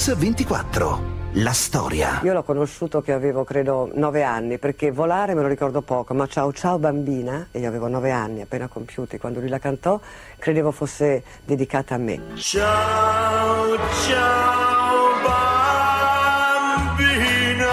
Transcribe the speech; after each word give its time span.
Mix 0.00 0.16
24. 0.16 1.18
La 1.34 1.52
storia. 1.52 2.20
Io 2.22 2.32
l'ho 2.32 2.42
conosciuto 2.42 3.02
che 3.02 3.12
avevo 3.12 3.44
credo 3.44 3.90
nove 3.92 4.22
anni, 4.22 4.56
perché 4.56 4.90
volare 4.90 5.34
me 5.34 5.42
lo 5.42 5.46
ricordo 5.46 5.82
poco, 5.82 6.14
ma 6.14 6.26
ciao 6.26 6.54
ciao 6.54 6.78
bambina, 6.78 7.48
e 7.50 7.58
io 7.58 7.68
avevo 7.68 7.86
nove 7.86 8.10
anni 8.10 8.40
appena 8.40 8.66
compiuti 8.66 9.18
quando 9.18 9.40
lui 9.40 9.50
la 9.50 9.58
cantò, 9.58 10.00
credevo 10.38 10.70
fosse 10.70 11.22
dedicata 11.44 11.96
a 11.96 11.98
me. 11.98 12.18
Ciao 12.36 13.76
ciao 14.06 15.04
bambina. 16.96 17.68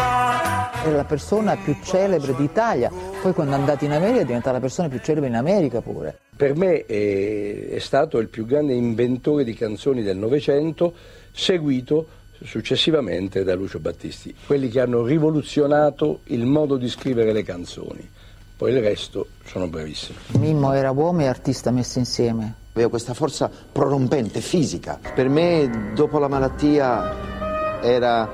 Era 0.83 0.95
la 0.97 1.05
persona 1.05 1.55
più 1.55 1.77
celebre 1.81 2.35
d'Italia, 2.35 2.91
poi 3.21 3.31
quando 3.31 3.53
è 3.53 3.55
andato 3.55 3.85
in 3.85 3.93
America 3.93 4.19
è 4.19 4.25
diventata 4.25 4.51
la 4.51 4.59
persona 4.59 4.89
più 4.89 4.99
celebre 4.99 5.29
in 5.29 5.35
America 5.35 5.79
pure. 5.79 6.19
Per 6.35 6.55
me 6.57 6.85
è, 6.85 7.69
è 7.69 7.79
stato 7.79 8.19
il 8.19 8.27
più 8.27 8.45
grande 8.45 8.73
inventore 8.73 9.45
di 9.45 9.53
canzoni 9.53 10.03
del 10.03 10.17
Novecento, 10.17 10.93
seguito 11.37 12.07
successivamente 12.43 13.43
da 13.43 13.55
Lucio 13.55 13.79
Battisti, 13.79 14.35
quelli 14.45 14.69
che 14.69 14.79
hanno 14.79 15.03
rivoluzionato 15.05 16.21
il 16.25 16.45
modo 16.45 16.77
di 16.77 16.89
scrivere 16.89 17.31
le 17.31 17.43
canzoni. 17.43 18.09
Poi 18.57 18.71
il 18.71 18.81
resto 18.81 19.27
sono 19.45 19.67
bravissimi. 19.67 20.17
Mimmo 20.39 20.73
era 20.73 20.89
uomo 20.89 21.21
e 21.21 21.27
artista 21.27 21.69
messi 21.69 21.99
insieme. 21.99 22.55
Aveva 22.73 22.89
questa 22.89 23.13
forza 23.13 23.49
prorompente, 23.71 24.41
fisica. 24.41 24.99
Per 25.13 25.29
me, 25.29 25.91
dopo 25.93 26.17
la 26.17 26.27
malattia, 26.27 27.81
era 27.81 28.27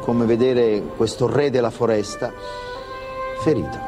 come 0.00 0.24
vedere 0.24 0.82
questo 0.96 1.26
re 1.26 1.50
della 1.50 1.70
foresta 1.70 2.32
ferito. 3.42 3.78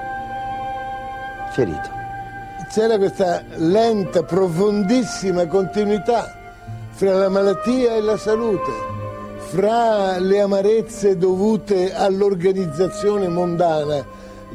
Ferito. 1.53 1.99
C'era 2.71 2.99
questa 2.99 3.43
lenta, 3.57 4.23
profondissima 4.23 5.47
continuità 5.47 6.40
fra 7.01 7.15
la 7.15 7.31
malattia 7.31 7.97
e 7.97 8.03
la 8.03 8.19
salute 8.19 8.71
fra 9.49 10.19
le 10.19 10.39
amarezze 10.39 11.17
dovute 11.17 11.95
all'organizzazione 11.95 13.27
mondana, 13.27 14.05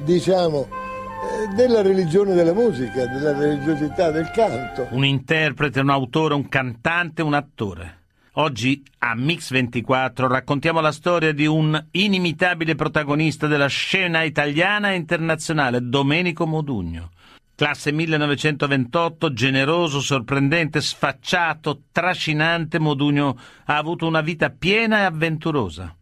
diciamo, 0.03 0.67
eh, 0.69 1.55
della 1.55 1.81
religione 1.81 2.35
della 2.35 2.53
musica, 2.53 3.07
della 3.07 3.35
religiosità 3.35 4.11
del 4.11 4.29
canto. 4.29 4.85
Un 4.91 5.03
interprete, 5.05 5.79
un 5.79 5.89
autore, 5.89 6.35
un 6.35 6.47
cantante, 6.47 7.23
un 7.23 7.33
attore. 7.33 8.01
Oggi 8.33 8.83
a 8.99 9.15
Mix 9.15 9.49
24 9.49 10.27
raccontiamo 10.27 10.81
la 10.81 10.91
storia 10.91 11.33
di 11.33 11.47
un 11.47 11.83
inimitabile 11.91 12.75
protagonista 12.75 13.47
della 13.47 13.65
scena 13.65 14.21
italiana 14.21 14.91
e 14.91 14.97
internazionale, 14.97 15.79
Domenico 15.81 16.45
Modugno. 16.45 17.09
Classe 17.55 17.93
1928, 17.93 19.31
generoso, 19.31 20.01
sorprendente, 20.01 20.81
sfacciato, 20.81 21.83
trascinante, 21.89 22.79
Modugno 22.79 23.37
ha 23.63 23.77
avuto 23.77 24.05
una 24.05 24.19
vita 24.19 24.49
piena 24.49 24.99
e 24.99 25.03
avventurosa. 25.03 25.95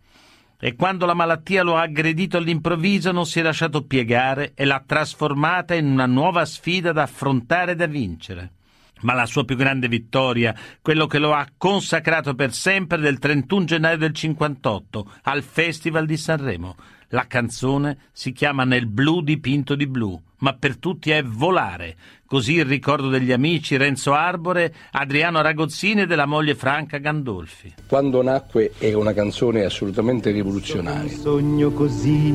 E 0.59 0.75
quando 0.75 1.05
la 1.05 1.13
malattia 1.13 1.61
lo 1.61 1.75
ha 1.75 1.81
aggredito 1.81 2.37
all'improvviso 2.37 3.11
non 3.11 3.27
si 3.27 3.39
è 3.39 3.43
lasciato 3.43 3.85
piegare 3.85 4.53
e 4.55 4.65
l'ha 4.65 4.81
trasformata 4.83 5.75
in 5.75 5.85
una 5.85 6.07
nuova 6.07 6.43
sfida 6.45 6.91
da 6.91 7.03
affrontare 7.03 7.73
e 7.73 7.75
da 7.75 7.85
vincere. 7.85 8.53
Ma 9.01 9.13
la 9.13 9.27
sua 9.27 9.45
più 9.45 9.55
grande 9.55 9.87
vittoria, 9.87 10.55
quello 10.81 11.05
che 11.05 11.19
lo 11.19 11.35
ha 11.35 11.45
consacrato 11.55 12.33
per 12.33 12.51
sempre 12.51 12.97
del 12.97 13.19
31 13.19 13.65
gennaio 13.65 13.97
del 13.97 14.13
58 14.13 15.11
al 15.23 15.43
Festival 15.43 16.07
di 16.07 16.17
Sanremo. 16.17 16.75
La 17.13 17.27
canzone 17.27 18.09
si 18.11 18.31
chiama 18.31 18.63
Nel 18.63 18.87
blu 18.87 19.21
dipinto 19.21 19.75
di 19.75 19.85
blu 19.85 20.19
ma 20.43 20.53
per 20.53 20.77
tutti 20.77 21.09
è 21.09 21.23
volare. 21.23 21.95
Così 22.25 22.55
il 22.55 22.65
ricordo 22.65 23.07
degli 23.07 23.31
amici 23.31 23.77
Renzo 23.77 24.13
Arbore, 24.13 24.73
Adriano 24.91 25.41
Ragozzini 25.41 26.01
e 26.01 26.05
della 26.05 26.25
moglie 26.25 26.53
Franca 26.53 26.97
Gandolfi. 26.97 27.75
Quando 27.87 28.21
nacque 28.21 28.73
era 28.77 28.97
una 28.97 29.13
canzone 29.13 29.63
assolutamente 29.63 30.31
rivoluzionaria. 30.31 31.13
Un 31.13 31.17
sogno 31.17 31.71
così 31.71 32.31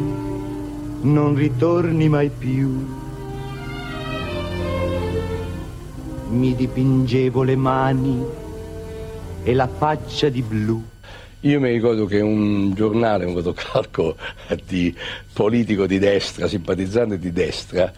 non 1.03 1.35
ritorni 1.35 2.09
mai 2.09 2.31
più. 2.31 2.87
Mi 6.31 6.55
dipingevo 6.55 7.43
le 7.43 7.57
mani 7.57 8.25
e 9.43 9.55
la 9.55 9.69
faccia 9.69 10.31
di 10.31 10.41
blu. 10.41 10.83
Io 11.43 11.61
mi 11.61 11.71
ricordo 11.71 12.05
che 12.07 12.21
un 12.21 12.75
giornale, 12.75 13.25
un 13.25 13.33
fotocalco 13.33 14.17
di 14.67 14.93
politico 15.33 15.87
di 15.87 16.01
destra, 16.01 16.49
simpatizzante 16.49 17.17
di 17.17 17.33
destra, 17.33 17.93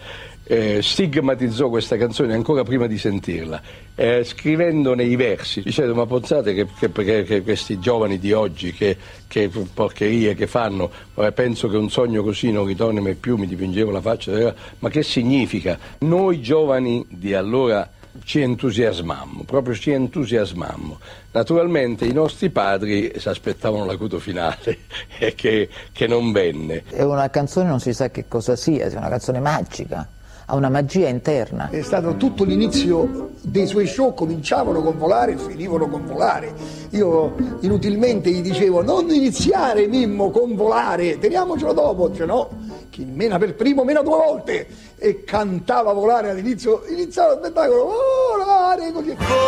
eh, 0.44 0.82
stigmatizzò 0.82 1.70
questa 1.70 1.96
canzone 1.96 2.34
ancora 2.34 2.64
prima 2.64 2.86
di 2.86 2.98
sentirla, 2.98 3.62
eh, 3.94 4.24
scrivendone 4.24 5.04
i 5.04 5.16
versi, 5.16 5.62
dicendo 5.62 5.94
ma 5.94 6.04
pensate 6.04 6.52
che, 6.52 6.66
che, 6.92 7.22
che 7.22 7.42
questi 7.42 7.78
giovani 7.78 8.18
di 8.18 8.32
oggi, 8.32 8.74
che, 8.74 8.96
che, 9.26 9.48
porcherie 9.48 10.34
che 10.34 10.46
fanno, 10.46 10.90
penso 11.32 11.68
che 11.68 11.76
un 11.78 11.88
sogno 11.88 12.22
così 12.22 12.50
non 12.50 12.66
ritorni 12.66 13.00
mai 13.00 13.14
più, 13.14 13.36
mi 13.36 13.46
dipingevo 13.46 13.90
la 13.90 14.02
faccia, 14.02 14.54
ma 14.80 14.88
che 14.90 15.02
significa? 15.02 15.78
Noi 16.00 16.42
giovani 16.42 17.06
di 17.08 17.32
allora 17.32 17.88
ci 18.24 18.40
entusiasmammo, 18.40 19.44
proprio 19.44 19.74
ci 19.74 19.90
entusiasmammo. 19.90 20.98
Naturalmente 21.32 22.04
i 22.04 22.12
nostri 22.12 22.50
padri 22.50 23.12
si 23.16 23.28
aspettavano 23.28 23.84
l'acuto 23.84 24.18
finale 24.18 24.78
e 25.18 25.34
che, 25.36 25.68
che 25.92 26.06
non 26.06 26.32
venne. 26.32 26.84
È 26.88 27.02
una 27.02 27.28
canzone, 27.30 27.68
non 27.68 27.80
si 27.80 27.92
sa 27.92 28.10
che 28.10 28.26
cosa 28.28 28.56
sia, 28.56 28.86
è 28.86 28.96
una 28.96 29.08
canzone 29.08 29.40
magica 29.40 30.08
ha 30.50 30.56
una 30.56 30.68
magia 30.68 31.08
interna. 31.08 31.68
È 31.70 31.80
stato 31.82 32.16
tutto 32.16 32.42
l'inizio 32.42 33.30
dei 33.40 33.68
suoi 33.68 33.86
show, 33.86 34.12
cominciavano 34.14 34.82
con 34.82 34.98
volare 34.98 35.34
e 35.34 35.38
finivano 35.38 35.88
con 35.88 36.04
volare. 36.04 36.52
Io 36.90 37.36
inutilmente 37.60 38.30
gli 38.30 38.40
dicevo 38.42 38.82
non 38.82 39.08
iniziare 39.10 39.86
Mimmo 39.86 40.30
con 40.30 40.56
volare, 40.56 41.20
teniamocelo 41.20 41.72
dopo, 41.72 42.12
cioè 42.12 42.26
no, 42.26 42.48
chi 42.90 43.04
mena 43.04 43.38
per 43.38 43.54
primo 43.54 43.84
mena 43.84 44.02
due 44.02 44.16
volte 44.16 44.66
e 44.96 45.22
cantava 45.22 45.92
volare 45.92 46.30
all'inizio, 46.30 46.82
iniziava 46.88 47.34
lo 47.34 47.38
spettacolo, 47.44 47.92
volare 48.36 48.90
così. 48.90 49.14
Volare! 49.14 49.38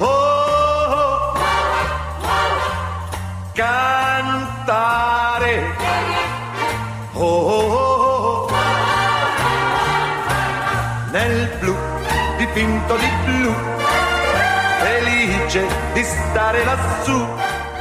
Oh, 0.00 0.06
oh, 0.06 1.34
cantare! 3.52 5.04
Oh, 7.16 7.22
oh, 7.22 7.72
oh, 7.72 8.48
Nel 11.12 11.48
blu 11.60 11.72
dipinto 12.38 12.96
di 12.96 13.06
blu, 13.24 13.52
felice 14.80 15.64
di 15.94 16.02
stare 16.02 16.64
lassù. 16.64 17.24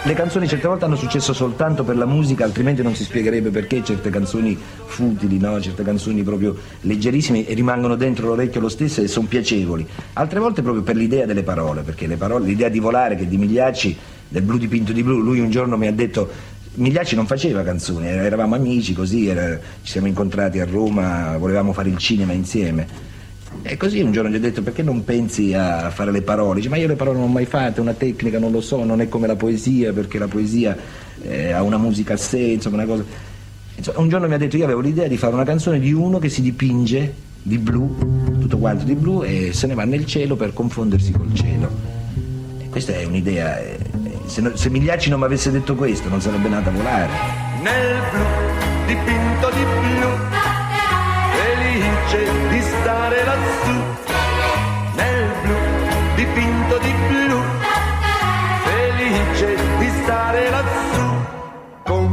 Le 0.03 0.13
canzoni 0.13 0.47
certe 0.47 0.67
volte 0.67 0.85
hanno 0.85 0.95
successo 0.95 1.33
soltanto 1.33 1.83
per 1.83 1.97
la 1.97 2.05
musica, 2.05 2.43
altrimenti 2.43 2.83
non 2.83 2.93
si 2.93 3.03
spiegherebbe 3.03 3.49
perché 3.49 3.83
certe 3.83 4.11
canzoni 4.11 4.55
futili, 4.85 5.39
no? 5.39 5.59
certe 5.59 5.81
canzoni 5.81 6.21
proprio 6.21 6.55
leggerissime 6.81 7.47
e 7.47 7.55
rimangono 7.55 7.95
dentro 7.95 8.27
l'orecchio 8.27 8.61
lo 8.61 8.69
stesso 8.69 9.01
e 9.01 9.07
sono 9.07 9.25
piacevoli. 9.25 9.87
Altre 10.13 10.39
volte 10.39 10.61
proprio 10.61 10.83
per 10.83 10.95
l'idea 10.95 11.25
delle 11.25 11.41
parole, 11.41 11.81
perché 11.81 12.05
le 12.05 12.17
parole, 12.17 12.45
l'idea 12.45 12.69
di 12.69 12.79
volare 12.79 13.15
che 13.15 13.27
di 13.27 13.37
Migliacci 13.37 13.97
del 14.27 14.41
blu 14.41 14.57
dipinto 14.57 14.91
di 14.91 15.03
blu, 15.03 15.19
lui 15.19 15.39
un 15.39 15.49
giorno 15.51 15.77
mi 15.77 15.87
ha 15.87 15.93
detto 15.93 16.27
Migliacci 16.75 17.15
non 17.15 17.27
faceva 17.27 17.61
canzoni, 17.61 18.07
eravamo 18.07 18.55
amici 18.55 18.93
così, 18.93 19.27
era, 19.27 19.59
ci 19.83 19.91
siamo 19.91 20.07
incontrati 20.07 20.59
a 20.59 20.65
Roma, 20.65 21.37
volevamo 21.37 21.71
fare 21.71 21.89
il 21.89 21.97
cinema 21.97 22.33
insieme. 22.33 23.11
E 23.61 23.77
così 23.77 24.01
un 24.01 24.11
giorno 24.11 24.31
gli 24.31 24.35
ho 24.35 24.39
detto 24.39 24.63
perché 24.63 24.81
non 24.81 25.03
pensi 25.03 25.53
a 25.53 25.91
fare 25.91 26.11
le 26.11 26.23
parole? 26.23 26.55
Dice 26.55 26.69
ma 26.69 26.77
io 26.77 26.87
le 26.87 26.95
parole 26.95 27.19
non 27.19 27.29
ho 27.29 27.31
mai 27.31 27.45
fatte, 27.45 27.79
una 27.79 27.93
tecnica 27.93 28.39
non 28.39 28.51
lo 28.51 28.59
so, 28.59 28.83
non 28.83 29.01
è 29.01 29.07
come 29.07 29.27
la 29.27 29.35
poesia 29.35 29.93
perché 29.93 30.17
la 30.17 30.27
poesia 30.27 30.75
eh, 31.21 31.51
ha 31.51 31.61
una 31.61 31.77
musica 31.77 32.15
a 32.15 32.17
sé, 32.17 32.39
insomma 32.39 32.77
una 32.77 32.85
cosa... 32.85 33.03
Insomma, 33.75 33.99
un 33.99 34.09
giorno 34.09 34.27
mi 34.27 34.33
ha 34.33 34.37
detto 34.37 34.57
io 34.57 34.63
avevo 34.63 34.79
l'idea 34.79 35.07
di 35.07 35.17
fare 35.17 35.35
una 35.35 35.45
canzone 35.45 35.79
di 35.79 35.93
uno 35.93 36.17
che 36.17 36.29
si 36.29 36.41
dipinge 36.41 37.13
di 37.43 37.59
blu, 37.59 38.39
tutto 38.39 38.57
quanto 38.57 38.83
di 38.83 38.95
blu 38.95 39.21
e 39.21 39.51
se 39.53 39.67
ne 39.67 39.75
va 39.75 39.83
nel 39.83 40.07
cielo 40.07 40.35
per 40.35 40.53
confondersi 40.53 41.11
col 41.11 41.33
cielo. 41.35 41.69
E 42.57 42.67
questa 42.69 42.93
è 42.93 43.03
un'idea... 43.03 43.59
Eh, 43.59 43.92
se, 44.33 44.41
no, 44.41 44.55
se 44.55 44.69
Migliacci 44.71 45.09
non 45.11 45.19
mi 45.19 45.25
avesse 45.25 45.51
detto 45.51 45.75
questo 45.75 46.09
non 46.09 46.19
sarebbe 46.19 46.49
nata 46.49 46.69
a 46.69 46.73
volare. 46.73 47.11
Nel 47.61 48.01
blu, 48.09 48.25
dipinto 48.87 49.49
di 49.51 49.63
blu, 49.63 50.09
felice 51.37 52.31
di 52.49 52.61
stare 52.61 53.23
lassù. 53.25 53.75
Nel 54.95 55.29
blu, 55.43 55.55
dipinto 56.15 56.77
di 56.79 56.93
blu, 57.09 57.41
felice 58.63 59.55
di 59.77 59.91
stare 60.01 60.49
lassù. 60.49 61.05
Con 61.83 62.12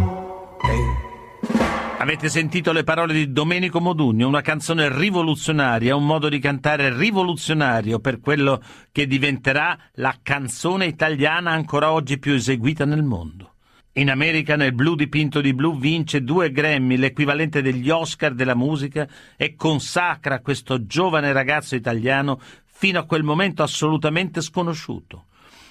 Avete 2.01 2.31
sentito 2.31 2.73
le 2.73 2.83
parole 2.83 3.13
di 3.13 3.31
Domenico 3.31 3.79
Modugno, 3.79 4.27
una 4.27 4.41
canzone 4.41 4.89
rivoluzionaria, 4.89 5.95
un 5.95 6.07
modo 6.07 6.31
di 6.31 6.39
cantare 6.39 6.97
rivoluzionario 6.97 7.99
per 7.99 8.21
quello 8.21 8.63
che 8.91 9.07
diventerà 9.07 9.79
la 9.97 10.17
canzone 10.23 10.87
italiana 10.87 11.51
ancora 11.51 11.93
oggi 11.93 12.19
più 12.19 12.33
eseguita 12.33 12.87
nel 12.87 13.03
mondo. 13.03 13.57
In 13.93 14.09
America 14.09 14.57
nel 14.57 14.73
blu 14.73 14.95
dipinto 14.95 15.43
di 15.43 15.53
blu 15.53 15.79
vince 15.79 16.23
due 16.23 16.51
Grammy, 16.51 16.97
l'equivalente 16.97 17.61
degli 17.61 17.91
Oscar 17.91 18.33
della 18.33 18.57
musica, 18.57 19.07
e 19.37 19.55
consacra 19.55 20.41
questo 20.41 20.87
giovane 20.87 21.35
ragazzo 21.35 21.75
italiano 21.75 22.41
fino 22.65 22.99
a 22.99 23.05
quel 23.05 23.25
momento 23.25 23.63
assolutamente 23.63 24.41
sconosciuto. 24.41 25.27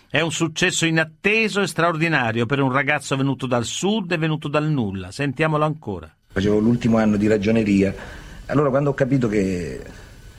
È 0.07 0.21
un 0.21 0.31
successo 0.31 0.85
inatteso 0.85 1.61
e 1.61 1.67
straordinario 1.67 2.45
per 2.45 2.61
un 2.61 2.71
ragazzo 2.71 3.15
venuto 3.15 3.47
dal 3.47 3.65
sud 3.65 4.11
e 4.11 4.17
venuto 4.17 4.47
dal 4.47 4.69
nulla. 4.69 5.09
Sentiamolo 5.09 5.65
ancora. 5.65 6.13
Facevo 6.31 6.59
l'ultimo 6.59 6.97
anno 6.97 7.17
di 7.17 7.25
ragioneria, 7.25 7.91
allora 8.45 8.69
quando 8.69 8.91
ho 8.91 8.93
capito 8.93 9.27
che 9.27 9.81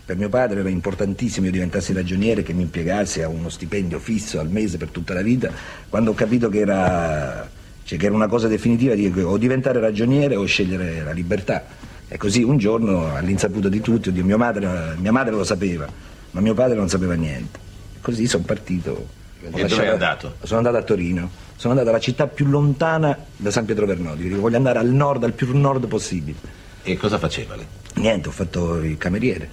per 0.04 0.16
mio 0.16 0.28
padre 0.28 0.60
era 0.60 0.68
importantissimo 0.68 1.46
io 1.46 1.52
diventassi 1.52 1.92
ragioniere, 1.92 2.44
che 2.44 2.52
mi 2.52 2.62
impiegassi 2.62 3.22
a 3.22 3.28
uno 3.28 3.48
stipendio 3.48 3.98
fisso 3.98 4.38
al 4.38 4.48
mese 4.48 4.76
per 4.76 4.90
tutta 4.90 5.14
la 5.14 5.20
vita, 5.20 5.50
quando 5.88 6.12
ho 6.12 6.14
capito 6.14 6.48
che 6.48 6.60
era, 6.60 7.50
cioè, 7.82 7.98
che 7.98 8.06
era 8.06 8.14
una 8.14 8.28
cosa 8.28 8.46
definitiva, 8.46 8.94
dico, 8.94 9.22
o 9.22 9.36
diventare 9.36 9.80
ragioniere 9.80 10.36
o 10.36 10.44
scegliere 10.44 11.02
la 11.02 11.10
libertà. 11.10 11.64
E 12.06 12.16
così 12.16 12.44
un 12.44 12.56
giorno, 12.56 13.12
all'insaputa 13.12 13.68
di 13.68 13.80
tutti, 13.80 14.10
oddio, 14.10 14.24
mia 14.24 14.36
madre, 14.36 14.94
mia 14.96 15.10
madre 15.10 15.32
lo 15.32 15.42
sapeva, 15.42 15.88
ma 16.30 16.40
mio 16.40 16.54
padre 16.54 16.76
non 16.76 16.88
sapeva 16.88 17.14
niente. 17.14 17.58
Così 18.00 18.28
sono 18.28 18.44
partito 18.44 19.08
e 19.42 19.50
dove 19.50 19.82
è 19.82 19.88
andato? 19.88 20.36
Sono 20.44 20.58
andato 20.58 20.76
a 20.76 20.82
Torino, 20.82 21.30
sono 21.60 21.74
andato 21.74 21.90
alla 21.90 22.00
città 22.00 22.26
più 22.26 22.46
lontana 22.46 23.14
da 23.36 23.50
San 23.50 23.66
Pietro 23.66 23.84
Vernodi, 23.84 24.30
voglio 24.30 24.56
andare 24.56 24.78
al 24.78 24.88
nord, 24.88 25.24
al 25.24 25.34
più 25.34 25.54
nord 25.54 25.88
possibile. 25.88 26.38
E 26.82 26.96
cosa 26.96 27.18
faceva 27.18 27.54
lei? 27.54 27.66
Niente, 27.96 28.30
ho 28.30 28.32
fatto 28.32 28.82
il 28.82 28.96
cameriere. 28.96 29.46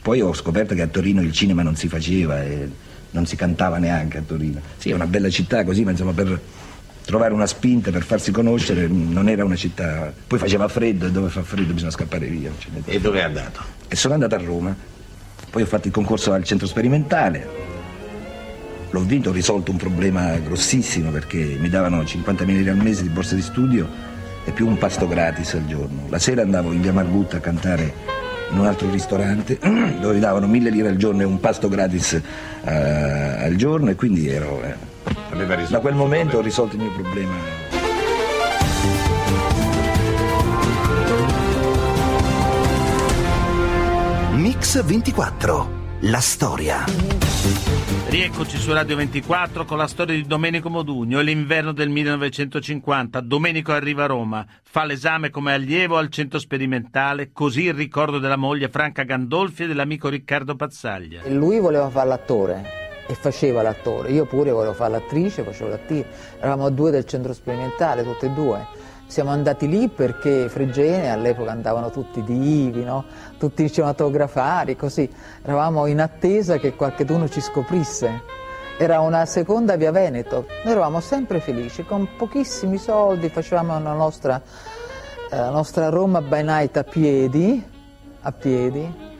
Poi 0.00 0.22
ho 0.22 0.32
scoperto 0.32 0.74
che 0.74 0.80
a 0.80 0.86
Torino 0.86 1.20
il 1.20 1.30
cinema 1.30 1.62
non 1.62 1.76
si 1.76 1.88
faceva 1.88 2.42
e 2.42 2.66
non 3.10 3.26
si 3.26 3.36
cantava 3.36 3.76
neanche 3.76 4.16
a 4.16 4.22
Torino. 4.22 4.62
Sì, 4.78 4.92
è 4.92 4.94
una 4.94 5.06
bella 5.06 5.28
città 5.28 5.62
così, 5.62 5.84
ma 5.84 5.90
insomma 5.90 6.14
per 6.14 6.40
trovare 7.04 7.34
una 7.34 7.46
spinta, 7.46 7.90
per 7.90 8.04
farsi 8.04 8.30
conoscere, 8.30 8.86
non 8.86 9.28
era 9.28 9.44
una 9.44 9.56
città... 9.56 10.10
Poi 10.26 10.38
faceva 10.38 10.68
freddo 10.68 11.04
e 11.04 11.10
dove 11.10 11.28
fa 11.28 11.42
freddo 11.42 11.74
bisogna 11.74 11.90
scappare 11.90 12.28
via. 12.28 12.50
E 12.86 12.98
dove 12.98 13.18
è 13.18 13.24
andato? 13.24 13.60
E 13.88 13.94
sono 13.94 14.14
andato 14.14 14.36
a 14.36 14.38
Roma. 14.38 14.74
Poi 15.50 15.60
ho 15.60 15.66
fatto 15.66 15.86
il 15.86 15.92
concorso 15.92 16.32
al 16.32 16.44
centro 16.44 16.66
sperimentale, 16.66 17.46
L'ho 18.92 19.00
vinto, 19.00 19.30
ho 19.30 19.32
risolto 19.32 19.70
un 19.70 19.78
problema 19.78 20.36
grossissimo 20.36 21.10
perché 21.10 21.56
mi 21.58 21.70
davano 21.70 22.02
50.000 22.02 22.44
lire 22.44 22.70
al 22.70 22.76
mese 22.76 23.02
di 23.02 23.08
borsa 23.08 23.34
di 23.34 23.40
studio 23.40 23.88
e 24.44 24.50
più 24.50 24.66
un 24.66 24.76
pasto 24.76 25.08
gratis 25.08 25.54
al 25.54 25.66
giorno. 25.66 26.04
La 26.10 26.18
sera 26.18 26.42
andavo 26.42 26.72
in 26.72 26.82
via 26.82 26.92
Margutta 26.92 27.38
a 27.38 27.40
cantare 27.40 27.94
in 28.50 28.58
un 28.58 28.66
altro 28.66 28.90
ristorante 28.90 29.58
dove 29.98 30.12
mi 30.12 30.20
davano 30.20 30.46
1.000 30.46 30.70
lire 30.70 30.88
al 30.88 30.96
giorno 30.96 31.22
e 31.22 31.24
un 31.24 31.40
pasto 31.40 31.70
gratis 31.70 32.20
uh, 32.20 32.68
al 32.68 33.54
giorno 33.56 33.88
e 33.88 33.94
quindi 33.94 34.28
ero... 34.28 34.62
Eh, 34.62 34.90
da 35.70 35.80
quel 35.80 35.94
momento 35.94 36.36
ho 36.36 36.42
risolto 36.42 36.76
il 36.76 36.82
mio 36.82 36.92
problema. 36.92 37.32
Mix 44.34 44.84
24. 44.84 45.81
La 46.06 46.18
storia. 46.18 46.84
Rieccoci 48.08 48.56
su 48.56 48.72
Radio 48.72 48.96
24 48.96 49.64
con 49.64 49.78
la 49.78 49.86
storia 49.86 50.16
di 50.16 50.26
Domenico 50.26 50.68
Modugno. 50.68 51.20
È 51.20 51.22
l'inverno 51.22 51.70
del 51.70 51.90
1950. 51.90 53.20
Domenico 53.20 53.70
arriva 53.70 54.02
a 54.02 54.06
Roma, 54.08 54.44
fa 54.64 54.84
l'esame 54.84 55.30
come 55.30 55.52
allievo 55.52 55.98
al 55.98 56.08
centro 56.08 56.40
sperimentale, 56.40 57.30
così 57.32 57.66
il 57.66 57.74
ricordo 57.74 58.18
della 58.18 58.34
moglie 58.34 58.68
Franca 58.68 59.04
Gandolfi 59.04 59.62
e 59.62 59.66
dell'amico 59.68 60.08
Riccardo 60.08 60.56
Pazzaglia. 60.56 61.22
E 61.22 61.30
lui 61.30 61.60
voleva 61.60 61.88
fare 61.88 62.08
l'attore 62.08 62.64
e 63.06 63.14
faceva 63.14 63.62
l'attore. 63.62 64.10
Io 64.10 64.26
pure 64.26 64.50
volevo 64.50 64.72
fare 64.72 64.90
l'attrice, 64.90 65.44
facevo 65.44 65.70
l'attrice. 65.70 66.08
Eravamo 66.38 66.70
due 66.70 66.90
del 66.90 67.04
centro 67.06 67.32
sperimentale, 67.32 68.02
tutte 68.02 68.26
e 68.26 68.30
due. 68.30 68.66
Siamo 69.12 69.28
andati 69.28 69.68
lì 69.68 69.90
perché 69.90 70.48
Fregene 70.48 71.10
all'epoca 71.10 71.50
andavano 71.50 71.90
tutti 71.90 72.22
divi, 72.22 72.82
no? 72.82 73.04
tutti 73.36 73.70
cinematografari, 73.70 74.74
così. 74.74 75.06
Eravamo 75.42 75.84
in 75.84 76.00
attesa 76.00 76.56
che 76.56 76.74
qualcuno 76.74 77.28
ci 77.28 77.42
scoprisse. 77.42 78.22
Era 78.78 79.00
una 79.00 79.26
seconda 79.26 79.76
via 79.76 79.90
Veneto. 79.90 80.46
Noi 80.64 80.72
eravamo 80.72 81.00
sempre 81.00 81.40
felici, 81.40 81.84
con 81.84 82.08
pochissimi 82.16 82.78
soldi 82.78 83.28
facevamo 83.28 83.78
la 83.82 83.92
nostra, 83.92 84.40
eh, 85.30 85.36
la 85.36 85.50
nostra 85.50 85.90
Roma 85.90 86.22
by 86.22 86.42
night 86.42 86.78
a 86.78 86.84
piedi, 86.84 87.62
a 88.22 88.32
piedi. 88.32 89.10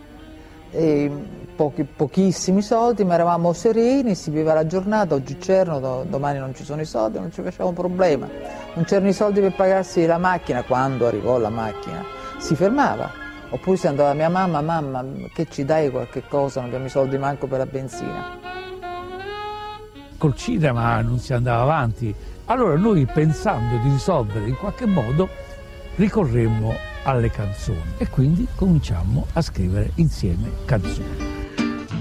E 0.70 1.10
pochi, 1.54 1.84
pochissimi 1.84 2.62
soldi, 2.62 3.04
ma 3.04 3.14
eravamo 3.14 3.52
sereni, 3.52 4.14
si 4.14 4.30
viveva 4.30 4.54
la 4.54 4.66
giornata, 4.66 5.14
oggi 5.14 5.36
c'erano, 5.38 6.04
domani 6.08 6.38
non 6.38 6.54
ci 6.54 6.64
sono 6.64 6.80
i 6.80 6.84
soldi, 6.84 7.18
non 7.18 7.32
ci 7.32 7.42
faceva 7.42 7.68
un 7.68 7.74
problema. 7.74 8.28
Non 8.74 8.84
c'erano 8.84 9.08
i 9.08 9.12
soldi 9.12 9.40
per 9.40 9.54
pagarsi 9.54 10.06
la 10.06 10.18
macchina, 10.18 10.62
quando 10.62 11.06
arrivò 11.06 11.38
la 11.38 11.50
macchina 11.50 12.04
si 12.38 12.54
fermava. 12.54 13.10
Oppure 13.50 13.76
si 13.76 13.86
andava 13.86 14.14
mia 14.14 14.30
mamma, 14.30 14.62
mamma, 14.62 15.04
che 15.34 15.46
ci 15.50 15.64
dai 15.64 15.90
qualche 15.90 16.22
cosa, 16.26 16.60
non 16.60 16.68
abbiamo 16.68 16.86
i 16.86 16.90
soldi 16.90 17.18
manco 17.18 17.46
per 17.46 17.58
la 17.58 17.66
benzina. 17.66 18.38
Col 20.16 20.34
cinema 20.34 21.00
non 21.02 21.18
si 21.18 21.34
andava 21.34 21.62
avanti, 21.62 22.14
allora 22.46 22.76
noi 22.76 23.04
pensando 23.06 23.76
di 23.78 23.90
risolvere 23.90 24.48
in 24.48 24.56
qualche 24.56 24.86
modo 24.86 25.28
ricorremmo 25.96 26.74
alle 27.04 27.30
canzoni 27.30 27.94
e 27.98 28.08
quindi 28.08 28.46
cominciamo 28.54 29.26
a 29.34 29.42
scrivere 29.42 29.90
insieme 29.96 30.50
canzoni. 30.64 31.41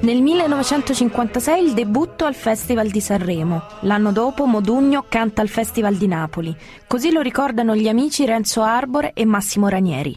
nel 0.00 0.22
1956 0.22 1.64
il 1.64 1.74
debutto 1.74 2.24
al 2.24 2.34
Festival 2.34 2.88
di 2.88 3.00
Sanremo. 3.00 3.62
L'anno 3.80 4.12
dopo 4.12 4.46
Modugno 4.46 5.06
canta 5.08 5.42
al 5.42 5.48
Festival 5.48 5.96
di 5.96 6.06
Napoli. 6.06 6.54
Così 6.86 7.10
lo 7.10 7.20
ricordano 7.20 7.74
gli 7.74 7.88
amici 7.88 8.24
Renzo 8.24 8.62
Arbore 8.62 9.12
e 9.12 9.24
Massimo 9.24 9.68
Ranieri. 9.68 10.16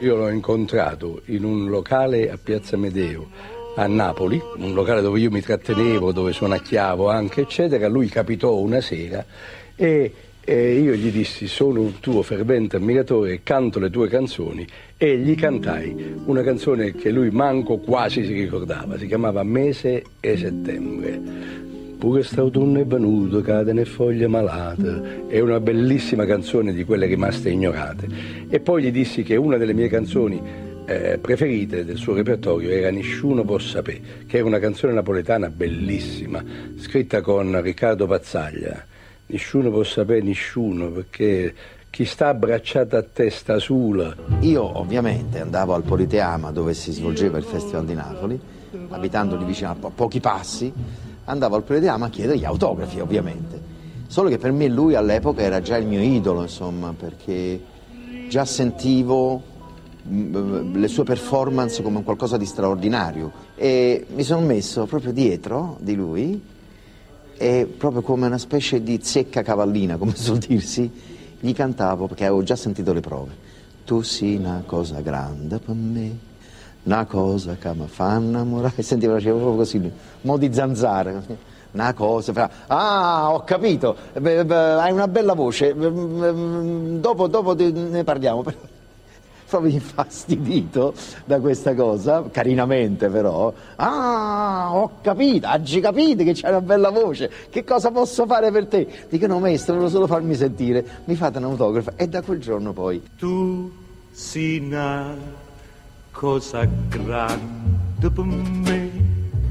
Io 0.00 0.16
l'ho 0.16 0.28
incontrato 0.30 1.22
in 1.26 1.44
un 1.44 1.68
locale 1.68 2.30
a 2.30 2.38
Piazza 2.42 2.76
Medeo 2.76 3.28
a 3.76 3.86
Napoli, 3.86 4.40
un 4.56 4.74
locale 4.74 5.00
dove 5.00 5.20
io 5.20 5.30
mi 5.30 5.40
trattenevo, 5.40 6.10
dove 6.10 6.32
suonacchiavo 6.32 7.08
anche, 7.08 7.42
eccetera. 7.42 7.86
Lui 7.86 8.08
capitò 8.08 8.56
una 8.56 8.80
sera 8.80 9.24
e 9.76 10.12
e 10.42 10.78
io 10.78 10.94
gli 10.94 11.10
dissi 11.10 11.46
sono 11.46 11.80
un 11.80 12.00
tuo 12.00 12.22
fervente 12.22 12.76
ammiratore, 12.76 13.40
canto 13.42 13.78
le 13.78 13.90
tue 13.90 14.08
canzoni 14.08 14.66
e 14.96 15.18
gli 15.18 15.34
cantai 15.34 16.14
una 16.24 16.42
canzone 16.42 16.92
che 16.92 17.10
lui 17.10 17.30
manco 17.30 17.78
quasi 17.78 18.24
si 18.24 18.32
ricordava, 18.32 18.98
si 18.98 19.06
chiamava 19.06 19.42
Mese 19.42 20.02
e 20.18 20.36
settembre. 20.36 21.58
Pure 21.98 22.22
st'autunno 22.22 22.80
è 22.80 22.86
venuto, 22.86 23.42
cade 23.42 23.74
nelle 23.74 23.84
foglie 23.84 24.26
malate, 24.26 25.26
è 25.28 25.38
una 25.40 25.60
bellissima 25.60 26.24
canzone 26.24 26.72
di 26.72 26.84
quelle 26.84 27.04
rimaste 27.04 27.50
ignorate. 27.50 28.08
E 28.48 28.58
poi 28.60 28.82
gli 28.82 28.90
dissi 28.90 29.22
che 29.22 29.36
una 29.36 29.58
delle 29.58 29.74
mie 29.74 29.88
canzoni 29.88 30.40
eh, 30.86 31.18
preferite 31.18 31.84
del 31.84 31.96
suo 31.96 32.14
repertorio 32.14 32.70
era 32.70 32.90
Nessuno 32.90 33.44
può 33.44 33.58
sapere, 33.58 34.00
che 34.26 34.38
era 34.38 34.46
una 34.46 34.58
canzone 34.58 34.94
napoletana 34.94 35.50
bellissima, 35.50 36.42
scritta 36.76 37.20
con 37.20 37.60
Riccardo 37.60 38.06
Pazzaglia 38.06 38.86
nessuno 39.30 39.70
può 39.70 39.82
sapere 39.84 40.20
nessuno 40.22 40.90
perché 40.90 41.54
chi 41.88 42.04
sta 42.04 42.28
abbracciato 42.28 42.96
a 42.96 43.02
testa 43.02 43.58
sola. 43.58 44.14
Io 44.40 44.78
ovviamente 44.78 45.40
andavo 45.40 45.74
al 45.74 45.82
Politeama 45.82 46.50
dove 46.50 46.74
si 46.74 46.92
svolgeva 46.92 47.38
il 47.38 47.44
Festival 47.44 47.84
di 47.84 47.94
Napoli, 47.94 48.40
abitando 48.90 49.36
lì 49.36 49.44
vicino 49.44 49.70
a 49.70 49.74
po- 49.74 49.92
pochi 49.94 50.20
passi, 50.20 50.72
andavo 51.24 51.56
al 51.56 51.62
Politeama 51.62 52.06
a 52.06 52.10
chiedere 52.10 52.38
gli 52.38 52.44
autografi 52.44 53.00
ovviamente. 53.00 53.68
Solo 54.06 54.28
che 54.28 54.38
per 54.38 54.52
me 54.52 54.68
lui 54.68 54.94
all'epoca 54.94 55.42
era 55.42 55.60
già 55.60 55.76
il 55.76 55.86
mio 55.86 56.00
idolo, 56.00 56.42
insomma, 56.42 56.92
perché 56.96 57.60
già 58.28 58.44
sentivo 58.44 59.42
mm, 60.08 60.74
le 60.76 60.88
sue 60.88 61.04
performance 61.04 61.82
come 61.82 62.02
qualcosa 62.02 62.36
di 62.36 62.46
straordinario 62.46 63.32
e 63.54 64.06
mi 64.14 64.22
sono 64.22 64.44
messo 64.44 64.86
proprio 64.86 65.12
dietro 65.12 65.76
di 65.80 65.94
lui 65.94 66.40
e 67.40 67.64
proprio 67.64 68.02
come 68.02 68.26
una 68.26 68.36
specie 68.36 68.82
di 68.82 69.00
zecca 69.02 69.40
cavallina, 69.40 69.96
come 69.96 70.12
suol 70.14 70.36
dirsi, 70.36 70.90
gli 71.40 71.54
cantavo 71.54 72.06
perché 72.06 72.26
avevo 72.26 72.42
già 72.42 72.54
sentito 72.54 72.92
le 72.92 73.00
prove. 73.00 73.32
Tu 73.86 74.02
sei 74.02 74.36
una 74.36 74.62
cosa 74.66 75.00
grande 75.00 75.58
per 75.58 75.74
me, 75.74 76.18
una 76.82 77.06
cosa 77.06 77.56
che 77.56 77.72
mi 77.72 77.86
fa 77.86 78.16
innamorare. 78.16 78.74
E 78.76 78.82
sentivo, 78.84 79.14
facevo 79.14 79.38
proprio 79.38 79.56
così, 79.56 79.90
mo 80.20 80.36
di 80.36 80.52
zanzare. 80.52 81.48
Una 81.72 81.94
cosa, 81.94 82.34
fa, 82.34 82.50
ah, 82.66 83.32
ho 83.32 83.42
capito, 83.44 83.96
hai 84.12 84.92
una 84.92 85.08
bella 85.08 85.32
voce, 85.32 85.74
dopo, 85.74 87.26
dopo 87.26 87.54
ne 87.54 88.04
parliamo. 88.04 88.44
Proprio 89.50 89.72
infastidito 89.72 90.94
da 91.24 91.40
questa 91.40 91.74
cosa, 91.74 92.24
carinamente 92.30 93.08
però. 93.08 93.52
Ah, 93.76 94.68
ho 94.72 94.92
capito, 95.02 95.48
oggi 95.48 95.80
capite 95.80 96.22
che 96.22 96.32
c'è 96.32 96.48
una 96.48 96.60
bella 96.60 96.90
voce, 96.90 97.30
che 97.50 97.64
cosa 97.64 97.90
posso 97.90 98.24
fare 98.26 98.50
per 98.52 98.66
te? 98.66 98.86
Dico 99.08 99.26
no 99.26 99.40
maestro, 99.40 99.74
volevo 99.74 99.90
solo 99.90 100.06
farmi 100.06 100.34
sentire, 100.34 100.84
mi 101.04 101.16
fate 101.16 101.38
un 101.38 101.44
autografo 101.44 101.92
e 101.96 102.08
da 102.08 102.22
quel 102.22 102.38
giorno 102.38 102.72
poi... 102.72 103.02
Tu 103.18 103.70
sei 104.12 104.58
una 104.58 105.16
cosa 106.12 106.66
grande 106.88 108.10
per 108.10 108.24
me. 108.24 108.90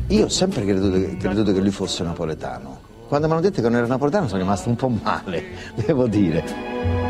Io 0.07 0.25
ho 0.25 0.29
sempre 0.29 0.63
creduto, 0.63 1.17
creduto 1.17 1.53
che 1.53 1.59
lui 1.59 1.71
fosse 1.71 2.03
napoletano. 2.03 2.87
Quando 3.07 3.27
mi 3.27 3.33
hanno 3.33 3.41
detto 3.41 3.61
che 3.61 3.67
non 3.67 3.77
era 3.77 3.87
napoletano 3.87 4.27
sono 4.27 4.39
rimasto 4.39 4.69
un 4.69 4.75
po' 4.75 4.89
male, 4.89 5.43
devo 5.85 6.07
dire. 6.07 6.43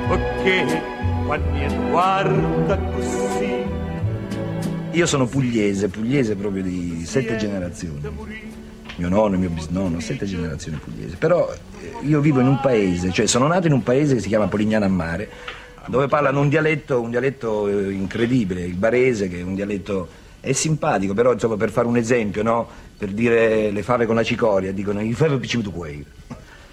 Perché 0.08 0.99
mi 1.38 1.90
guarda 1.90 2.78
così. 2.78 3.68
Io 4.92 5.06
sono 5.06 5.28
pugliese, 5.28 5.88
pugliese 5.90 6.36
proprio 6.36 6.64
di 6.64 7.04
sette 7.06 7.36
generazioni. 7.36 8.02
Mio 8.96 9.10
nonno, 9.10 9.38
mio 9.38 9.50
bisnonno, 9.50 10.00
sette 10.00 10.26
generazioni 10.26 10.78
pugliese. 10.78 11.16
Però 11.18 11.50
eh, 11.52 12.06
io 12.06 12.20
vivo 12.20 12.40
in 12.40 12.48
un 12.48 12.60
paese, 12.60 13.12
cioè 13.12 13.28
sono 13.28 13.48
nato 13.48 13.68
in 13.68 13.74
un 13.74 13.84
paese 13.84 14.16
che 14.16 14.22
si 14.22 14.28
chiama 14.28 14.48
Polignano 14.48 14.86
a 14.86 14.90
Mare, 14.90 15.30
dove 15.88 16.08
parlano 16.08 16.42
un 16.42 16.50
dialetto, 16.50 17.00
un 17.00 17.12
dialetto 17.12 17.68
eh, 17.68 17.92
incredibile, 17.92 18.62
il 18.62 18.76
barese, 18.76 19.30
che 19.30 19.40
è 19.40 19.44
un 19.44 19.56
dialetto 19.56 20.08
è 20.42 20.52
simpatico, 20.54 21.14
però 21.14 21.34
insomma 21.34 21.58
per 21.58 21.70
fare 21.70 21.88
un 21.88 21.98
esempio, 21.98 22.44
no? 22.44 22.68
per 22.98 23.10
dire 23.10 23.72
le 23.72 23.84
fave 23.84 24.06
con 24.06 24.16
la 24.16 24.24
cicoria, 24.24 24.74
dicono 24.74 25.02
i 25.02 25.14
fave 25.14 25.38
piccino 25.38 25.70
quei. 25.70 26.04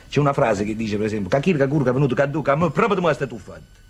C'è 0.09 0.21
una 0.21 0.33
frase 0.33 0.65
che 0.65 0.75
dice, 0.75 0.97
per 0.97 1.07
esempio, 1.07 1.29
Kakir 1.29 1.57
Kakur 1.57 1.87
è 1.89 1.93
venuto 1.93 2.15
Kadduka, 2.15 2.55
ma 2.55 2.71
proprio 2.71 3.01
come 3.01 3.13
stai 3.13 3.29
tu 3.29 3.39
fatto? 3.39 3.85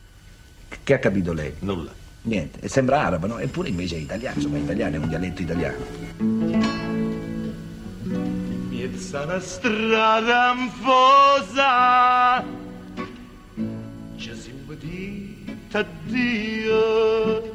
Che 0.83 0.95
ha 0.95 0.99
capito 0.99 1.33
lei? 1.33 1.53
Nulla. 1.61 1.93
Niente, 2.23 2.61
e 2.61 2.69
sembra 2.69 3.03
arabo, 3.05 3.27
no? 3.27 3.39
Eppure 3.39 3.69
invece 3.69 3.97
è 3.97 3.99
italiano, 3.99 4.37
insomma, 4.37 4.59
italiano 4.59 4.97
è 4.97 4.99
un 4.99 5.09
dialetto 5.09 5.43
italiano. 5.43 5.77
Mezza 8.71 9.23
una 9.23 9.41
strada 9.41 10.51
anfosa, 10.51 12.45
ci 14.17 14.35
siamo 14.35 14.75
dita 14.79 15.79
addio. 15.79 17.55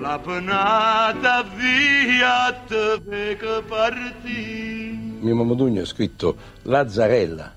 La 0.00 0.18
penata 0.18 1.44
via 1.56 2.52
te 2.68 3.00
che 3.38 3.62
partì. 3.66 5.16
Mio 5.18 5.34
Mamadugno 5.34 5.80
ha 5.80 5.86
scritto 5.86 6.36
Lazzarella, 6.64 7.54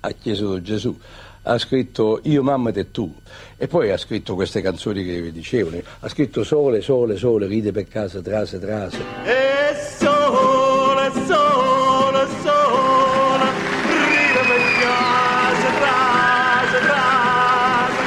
ha 0.00 0.10
chiesto 0.12 0.62
Gesù, 0.62 0.98
ha 1.48 1.58
scritto 1.58 2.20
Io 2.24 2.42
mamma 2.42 2.70
te 2.70 2.90
tu 2.90 3.12
e 3.56 3.66
poi 3.66 3.90
ha 3.90 3.96
scritto 3.96 4.34
queste 4.34 4.60
canzoni 4.60 5.02
che 5.02 5.20
vi 5.20 5.32
dicevano, 5.32 5.80
ha 6.00 6.08
scritto 6.08 6.44
Sole, 6.44 6.82
sole, 6.82 7.16
sole, 7.16 7.46
ride 7.46 7.72
per 7.72 7.88
casa, 7.88 8.20
trase, 8.20 8.60
trase. 8.60 8.98
E 9.24 9.74
sole, 9.98 11.10
sole, 11.26 12.28
sole, 12.42 13.46
ride 13.88 14.40
per 14.46 14.60
casa, 14.78 15.68
trase, 15.78 16.78
trase. 16.86 18.02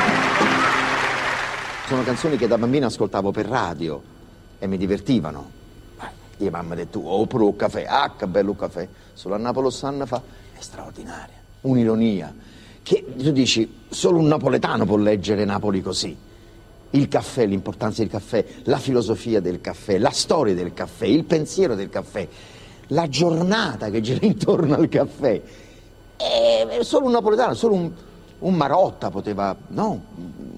Sono 1.87 2.03
canzoni 2.03 2.37
che 2.37 2.47
da 2.47 2.57
bambino 2.57 2.85
ascoltavo 2.85 3.31
per 3.31 3.47
radio 3.47 4.01
e 4.59 4.67
mi 4.67 4.77
divertivano. 4.77 5.59
Io 6.37 6.49
mamma 6.49 6.75
di 6.75 6.89
tu, 6.89 7.03
oppure 7.05 7.43
un 7.43 7.55
caffè, 7.55 7.85
ah 7.87 8.13
che 8.17 8.25
bello 8.27 8.55
caffè, 8.55 8.87
solo 9.13 9.35
a 9.35 9.37
Napoli 9.37 9.69
Sanna 9.69 10.05
fa, 10.05 10.21
è 10.53 10.61
straordinaria, 10.61 11.35
un'ironia, 11.61 12.33
che 12.83 13.05
tu 13.17 13.31
dici, 13.31 13.79
solo 13.89 14.19
un 14.19 14.27
napoletano 14.27 14.85
può 14.85 14.97
leggere 14.97 15.45
Napoli 15.45 15.81
così. 15.81 16.15
Il 16.93 17.07
caffè, 17.07 17.45
l'importanza 17.45 18.01
del 18.01 18.11
caffè, 18.11 18.43
la 18.63 18.77
filosofia 18.77 19.39
del 19.39 19.61
caffè, 19.61 19.97
la 19.97 20.09
storia 20.09 20.53
del 20.53 20.73
caffè, 20.73 21.05
il 21.05 21.23
pensiero 21.23 21.73
del 21.75 21.89
caffè, 21.89 22.27
la 22.87 23.07
giornata 23.07 23.89
che 23.89 24.01
gira 24.01 24.25
intorno 24.25 24.75
al 24.75 24.89
caffè. 24.89 25.41
È 26.17 26.77
solo 26.81 27.05
un 27.05 27.11
napoletano, 27.13 27.53
solo 27.53 27.75
un, 27.75 27.91
un 28.39 28.53
Marotta 28.53 29.09
poteva, 29.09 29.55
no, 29.69 30.03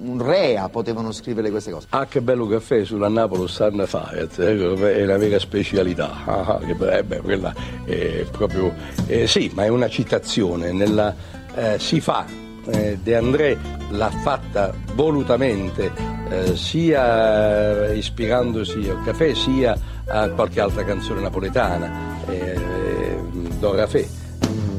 un 0.04 0.22
Rea 0.22 0.68
potevano 0.70 1.12
scrivere 1.12 1.50
queste 1.52 1.72
cose. 1.72 1.88
Ah, 1.92 2.06
che 2.08 2.22
bello 2.22 2.48
caffè 2.48 2.84
sulla 2.84 3.08
Napoli 3.10 3.48
Sanna 3.48 3.86
Fayet, 3.86 4.42
è 4.42 5.04
una 5.04 5.18
vera 5.18 5.40
specialità. 5.40 6.26
Ah, 6.26 6.60
che 6.66 6.74
be- 6.74 7.06
eh, 7.08 7.18
quella 7.20 7.54
è 7.86 8.26
proprio. 8.32 8.74
eh, 9.08 9.28
sì, 9.28 9.52
ma 9.54 9.64
è 9.66 9.68
una 9.70 9.88
citazione. 9.88 10.72
Nella, 10.74 11.16
eh, 11.56 11.80
si 11.80 12.00
fa, 12.00 12.26
eh, 12.66 12.98
De 13.02 13.16
André 13.16 13.58
l'ha 13.90 14.10
fatta 14.10 14.74
volutamente, 14.96 15.92
eh, 16.30 16.56
sia 16.56 17.88
eh, 17.88 17.98
ispirandosi 17.98 18.90
al 18.90 19.04
caffè, 19.04 19.34
sia 19.34 19.78
a 20.06 20.30
qualche 20.30 20.60
altra 20.60 20.84
canzone 20.84 21.22
napoletana, 21.22 21.92
eh, 22.28 22.34
eh, 22.36 23.18
Don 23.60 23.76
Rafè. 23.76 24.06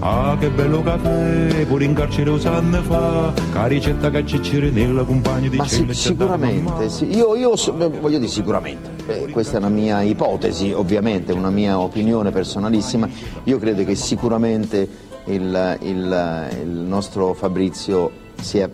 Ah 0.00 0.36
che 0.38 0.50
bello 0.50 0.82
caffè, 0.82 1.64
pure 1.66 1.84
in 1.84 1.94
carcere 1.94 2.28
usanne 2.28 2.80
fa, 2.80 3.32
che 3.52 3.66
ricetta 3.66 4.10
che 4.10 4.24
c'è 4.24 4.58
nella 4.70 5.02
compagna 5.04 5.48
di 5.48 5.56
Ma 5.56 5.66
sì, 5.66 5.86
sicuramente, 5.92 6.90
sì. 6.90 7.16
Io, 7.16 7.34
io 7.36 7.54
beh, 7.54 7.88
voglio 7.88 8.18
dire 8.18 8.30
sicuramente, 8.30 8.90
Eh, 9.06 9.28
questa 9.30 9.56
è 9.56 9.58
una 9.60 9.70
mia 9.70 10.02
ipotesi, 10.02 10.72
ovviamente, 10.72 11.32
una 11.32 11.48
mia 11.48 11.78
opinione 11.78 12.30
personalissima, 12.32 13.08
io 13.44 13.58
credo 13.58 13.84
che 13.84 13.94
sicuramente 13.94 14.86
il, 15.26 15.78
il- 15.82 16.48
il 16.62 16.68
nostro 16.68 17.34
Fabrizio 17.34 18.10
si 18.40 18.58
è, 18.58 18.68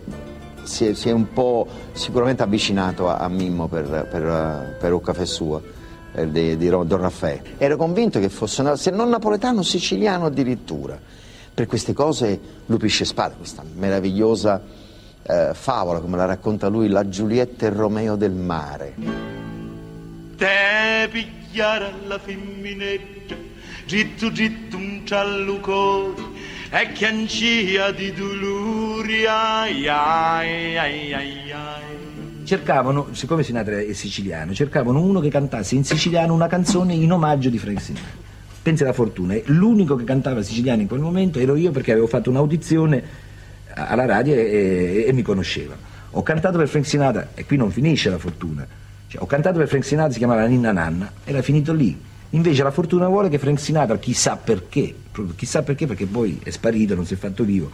si 0.63 0.87
è- 0.87 0.93
si 0.93 1.09
è 1.09 1.11
un 1.11 1.31
po' 1.33 1.67
sicuramente 1.93 2.43
avvicinato 2.43 3.09
a, 3.09 3.17
a 3.17 3.27
Mimmo 3.29 3.67
per, 3.67 4.07
per, 4.09 4.77
per 4.79 4.93
un 4.93 5.01
caffè 5.01 5.25
suo. 5.25 5.61
eh, 6.13 6.29
Di, 6.29 6.57
di 6.57 6.67
Don 6.69 6.97
Raffaele. 6.97 7.41
Ero 7.57 7.77
convinto 7.77 8.19
che 8.19 8.27
fosse, 8.29 8.75
se 8.75 8.91
non 8.91 9.07
napoletano, 9.09 9.61
siciliano 9.63 10.25
addirittura. 10.25 10.99
Per 11.53 11.65
queste 11.67 11.93
cose 11.93 12.39
Lupisce 12.65 13.05
Spada, 13.05 13.35
questa 13.35 13.63
meravigliosa 13.75 14.61
eh, 15.23 15.51
favola, 15.53 15.99
come 15.99 16.17
la 16.17 16.25
racconta 16.25 16.67
lui, 16.67 16.87
la 16.89 17.07
Giulietta 17.07 17.65
e 17.65 17.69
Romeo 17.69 18.15
del 18.17 18.31
mare. 18.31 18.93
Te 20.35 21.07
pigliare 21.11 21.91
alla 22.03 22.17
femminetta, 22.17 23.35
gittu 23.85 24.31
gittu 24.31 24.77
un 24.77 25.01
ciallucone, 25.05 26.13
e 26.73 26.91
che 26.93 27.05
ancia 27.05 27.91
di 27.91 28.13
dolori, 28.13 29.25
ai 29.25 29.87
ai 29.89 30.77
ai 30.77 31.13
ai 31.13 31.51
ai. 31.51 32.45
Cercavano, 32.45 33.09
siccome 33.11 33.43
Sinatra 33.43 33.79
è 33.79 33.91
siciliano, 33.91 34.53
cercavano 34.53 35.01
uno 35.01 35.19
che 35.19 35.29
cantasse 35.29 35.75
in 35.75 35.83
siciliano 35.83 36.33
una 36.33 36.47
canzone 36.47 36.93
in 36.93 37.11
omaggio 37.11 37.49
di 37.49 37.57
Frank 37.57 37.81
Sinatra. 37.81 38.09
Pensi 38.61 38.83
alla 38.83 38.93
fortuna, 38.93 39.33
eh, 39.33 39.43
l'unico 39.47 39.95
che 39.95 40.05
cantava 40.05 40.41
siciliano 40.41 40.81
in 40.81 40.87
quel 40.87 41.01
momento 41.01 41.39
ero 41.39 41.57
io 41.57 41.71
perché 41.71 41.91
avevo 41.91 42.07
fatto 42.07 42.29
un'audizione 42.29 43.03
alla 43.73 44.05
radio 44.05 44.33
e, 44.33 44.37
e- 44.39 45.05
e 45.07 45.13
mi 45.13 45.23
conosceva. 45.23 45.75
Ho 46.11 46.23
cantato 46.23 46.57
per 46.57 46.69
Frank 46.69 46.85
Sinatra 46.85 47.31
e 47.35 47.45
qui 47.45 47.57
non 47.57 47.69
finisce 47.69 48.09
la 48.09 48.17
fortuna. 48.17 48.65
Cioè, 49.07 49.21
ho 49.21 49.25
cantato 49.25 49.57
per 49.57 49.67
Frank 49.67 49.83
Sinatra, 49.83 50.11
si 50.13 50.19
chiamava 50.19 50.45
Ninna 50.45 50.71
Nanna, 50.71 51.11
era 51.25 51.41
finito 51.41 51.73
lì. 51.73 52.09
Invece 52.31 52.63
la 52.63 52.71
fortuna 52.71 53.07
vuole 53.07 53.29
che 53.29 53.37
Frank 53.37 53.59
Sinatra, 53.59 53.97
chissà 53.97 54.37
perché, 54.37 54.95
chissà 55.35 55.63
perché, 55.63 55.85
perché 55.85 56.05
poi 56.05 56.39
è 56.43 56.49
sparito, 56.49 56.95
non 56.95 57.05
si 57.05 57.13
è 57.13 57.17
fatto 57.17 57.43
vivo. 57.43 57.69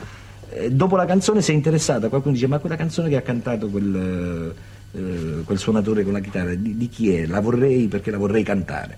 eh, 0.49 0.71
dopo 0.71 0.95
la 0.95 1.05
canzone 1.05 1.41
si 1.41 1.51
è 1.51 1.53
interessata, 1.53 2.09
qualcuno 2.09 2.33
dice 2.33 2.47
ma 2.47 2.57
quella 2.57 2.75
canzone 2.75 3.09
che 3.09 3.17
ha 3.17 3.21
cantato 3.21 3.67
quel, 3.67 4.53
eh, 4.93 5.43
quel 5.43 5.57
suonatore 5.57 6.03
con 6.03 6.13
la 6.13 6.19
chitarra, 6.19 6.55
di, 6.55 6.75
di 6.75 6.89
chi 6.89 7.13
è? 7.13 7.25
La 7.27 7.39
vorrei 7.39 7.87
perché 7.87 8.11
la 8.11 8.17
vorrei 8.17 8.43
cantare. 8.43 8.97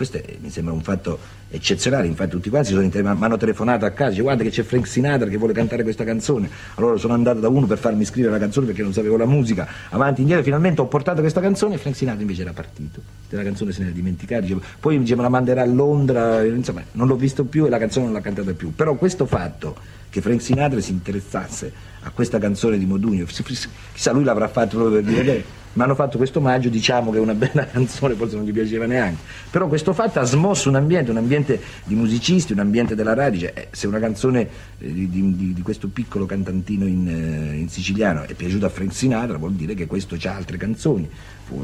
Questo 0.00 0.16
è- 0.16 0.36
mi 0.40 0.48
sembra 0.48 0.72
un 0.72 0.80
fatto 0.80 1.18
eccezionale, 1.50 2.06
infatti 2.06 2.30
tutti 2.30 2.48
quanti 2.48 2.70
sono 2.70 2.80
inter- 2.80 3.02
mi 3.02 3.22
hanno 3.22 3.36
telefonato 3.36 3.84
a 3.84 3.90
casa, 3.90 4.08
dice 4.12 4.22
guarda 4.22 4.42
che 4.42 4.48
c'è 4.48 4.62
Frank 4.62 4.86
Sinatra 4.86 5.28
che 5.28 5.36
vuole 5.36 5.52
cantare 5.52 5.82
questa 5.82 6.04
canzone, 6.04 6.48
allora 6.76 6.96
sono 6.96 7.12
andato 7.12 7.38
da 7.38 7.48
uno 7.48 7.66
per 7.66 7.76
farmi 7.76 8.06
scrivere 8.06 8.32
la 8.32 8.38
canzone 8.38 8.64
perché 8.64 8.80
non 8.80 8.94
sapevo 8.94 9.18
la 9.18 9.26
musica, 9.26 9.68
avanti 9.90 10.22
indietro, 10.22 10.42
finalmente 10.42 10.80
ho 10.80 10.86
portato 10.86 11.20
questa 11.20 11.42
canzone 11.42 11.74
e 11.74 11.76
Frank 11.76 11.96
Sinatra 11.96 12.22
invece 12.22 12.40
era 12.40 12.54
partito, 12.54 13.02
della 13.28 13.42
canzone 13.42 13.72
se 13.72 13.80
ne 13.80 13.88
era 13.88 13.94
dimenticato, 13.94 14.40
dicevo, 14.40 14.62
poi 14.80 14.98
dice 14.98 15.16
me 15.16 15.20
la 15.22 15.28
manderà 15.28 15.60
a 15.60 15.66
Londra, 15.66 16.42
insomma 16.44 16.82
non 16.92 17.06
l'ho 17.06 17.16
visto 17.16 17.44
più 17.44 17.66
e 17.66 17.68
la 17.68 17.76
canzone 17.76 18.06
non 18.06 18.14
l'ha 18.14 18.22
cantata 18.22 18.54
più, 18.54 18.72
però 18.74 18.94
questo 18.94 19.26
fatto 19.26 19.76
che 20.08 20.22
Frank 20.22 20.40
Sinatra 20.40 20.80
si 20.80 20.92
interessasse 20.92 21.70
a 22.04 22.10
questa 22.10 22.38
canzone 22.38 22.78
di 22.78 22.86
Modugno, 22.86 23.26
chissà 23.26 24.12
lui 24.12 24.24
l'avrà 24.24 24.48
fatto 24.48 24.78
proprio 24.78 25.02
per 25.02 25.12
dire, 25.12 25.44
"Beh, 25.72 25.78
mi 25.78 25.82
hanno 25.82 25.94
fatto 25.94 26.16
questo 26.16 26.38
omaggio, 26.40 26.68
diciamo 26.68 27.10
che 27.10 27.18
è 27.18 27.20
una 27.20 27.34
bella 27.34 27.66
canzone, 27.70 28.14
forse 28.14 28.36
non 28.36 28.44
gli 28.44 28.52
piaceva 28.52 28.86
neanche. 28.86 29.22
Però 29.50 29.68
questo 29.68 29.92
fatto 29.92 30.18
ha 30.18 30.24
smosso 30.24 30.68
un 30.68 30.74
ambiente, 30.74 31.10
un 31.10 31.16
ambiente 31.16 31.60
di 31.84 31.94
musicisti, 31.94 32.52
un 32.52 32.58
ambiente 32.58 32.94
della 32.94 33.14
radio. 33.14 33.40
Cioè, 33.40 33.52
eh, 33.54 33.68
se 33.70 33.86
una 33.86 33.98
canzone 33.98 34.48
eh, 34.78 34.92
di, 34.92 35.08
di, 35.08 35.52
di, 35.52 35.62
questo 35.62 35.88
piccolo 35.88 36.26
cantantino 36.26 36.86
in, 36.86 37.08
eh, 37.08 37.56
in, 37.56 37.68
siciliano 37.68 38.22
è 38.22 38.34
piaciuta 38.34 38.66
a 38.66 38.68
Frank 38.68 38.92
Sinatra, 38.92 39.38
vuol 39.38 39.52
dire 39.52 39.74
che 39.74 39.86
questo 39.86 40.16
ha 40.20 40.34
altre 40.34 40.56
canzoni. 40.56 41.08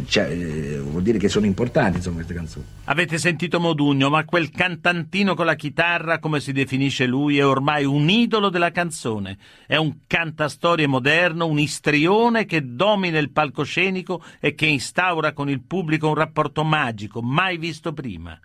Cioè, 0.06 0.30
eh, 0.30 0.78
vuol 0.80 1.02
dire 1.02 1.18
che 1.18 1.28
sono 1.28 1.46
importanti 1.46 1.96
insomma 1.96 2.16
queste 2.16 2.34
canzoni. 2.34 2.64
Avete 2.84 3.18
sentito 3.18 3.60
Modugno, 3.60 4.10
ma 4.10 4.24
quel 4.24 4.50
cantantino 4.50 5.34
con 5.34 5.46
la 5.46 5.54
chitarra, 5.54 6.18
come 6.18 6.40
si 6.40 6.52
definisce 6.52 7.06
lui, 7.06 7.38
è 7.38 7.46
ormai 7.46 7.84
un 7.84 8.08
idolo 8.08 8.48
della 8.48 8.70
canzone. 8.70 9.38
È 9.66 9.76
un 9.76 9.98
cantastorie 10.06 10.86
moderno, 10.86 11.46
un 11.46 11.58
istrione 11.58 12.44
che 12.44 12.74
domina 12.74 13.18
il 13.18 13.30
palcoscenico 13.30 14.22
e 14.40 14.54
che 14.54 14.66
instaura 14.66 15.32
con 15.32 15.48
il 15.48 15.62
pubblico 15.62 16.08
un 16.08 16.14
rapporto 16.14 16.64
magico, 16.64 17.22
mai 17.22 17.56
visto 17.58 17.92
prima. 17.92 18.38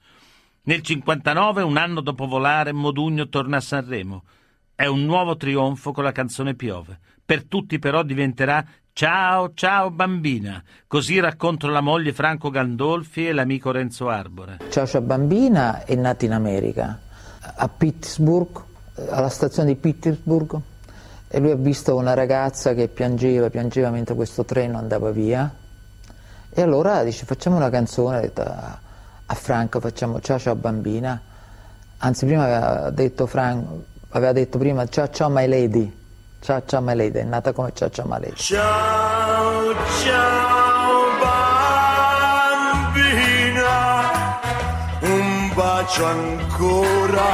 Nel 0.63 0.81
59, 0.81 1.63
un 1.63 1.77
anno 1.77 2.01
dopo 2.01 2.27
volare, 2.27 2.71
Modugno 2.71 3.29
torna 3.29 3.57
a 3.57 3.61
Sanremo. 3.61 4.23
È 4.75 4.85
un 4.85 5.05
nuovo 5.05 5.35
trionfo 5.35 5.91
con 5.91 6.03
la 6.03 6.11
canzone 6.11 6.53
Piove. 6.53 6.99
Per 7.23 7.45
tutti 7.45 7.79
però 7.79 8.03
diventerà 8.03 8.65
Ciao, 8.93 9.53
ciao 9.53 9.89
bambina. 9.89 10.61
Così 10.85 11.19
raccontano 11.19 11.71
la 11.71 11.81
moglie 11.81 12.13
Franco 12.13 12.49
Gandolfi 12.49 13.25
e 13.27 13.31
l'amico 13.31 13.71
Renzo 13.71 14.09
Arbore. 14.09 14.57
Ciao, 14.69 14.85
ciao 14.85 15.01
bambina 15.01 15.85
è 15.85 15.95
nata 15.95 16.25
in 16.25 16.33
America, 16.33 16.99
a 17.55 17.67
Pittsburgh, 17.69 18.61
alla 19.09 19.29
stazione 19.29 19.69
di 19.69 19.75
Pittsburgh, 19.75 20.59
e 21.29 21.39
lui 21.39 21.51
ha 21.51 21.55
visto 21.55 21.95
una 21.95 22.13
ragazza 22.13 22.73
che 22.73 22.89
piangeva, 22.89 23.49
piangeva 23.49 23.89
mentre 23.89 24.13
questo 24.13 24.43
treno 24.43 24.77
andava 24.77 25.09
via. 25.09 25.51
E 26.49 26.61
allora 26.61 27.01
dice 27.03 27.25
facciamo 27.25 27.55
una 27.55 27.69
canzone, 27.69 28.17
ha 28.17 28.19
detto 28.19 28.41
a 28.43 29.33
Franco 29.33 29.79
facciamo 29.79 30.19
ciao 30.19 30.37
ciao 30.37 30.55
bambina. 30.55 31.19
Anzi 31.99 32.25
prima 32.25 32.43
aveva 32.43 32.89
detto, 32.89 33.25
Franco, 33.25 33.85
aveva 34.09 34.33
detto 34.33 34.57
prima 34.57 34.85
ciao 34.87 35.09
ciao 35.09 35.29
my 35.29 35.47
lady. 35.47 35.99
Ciao 36.41 36.81
Malede, 36.81 37.21
è 37.21 37.23
nata 37.23 37.53
come 37.53 37.71
ciao 37.71 37.91
Malede. 38.05 38.35
Ciao 38.35 39.75
ciao 40.03 41.03
bambina, 42.81 44.09
un 45.01 45.51
bacio 45.53 46.03
ancora 46.03 47.29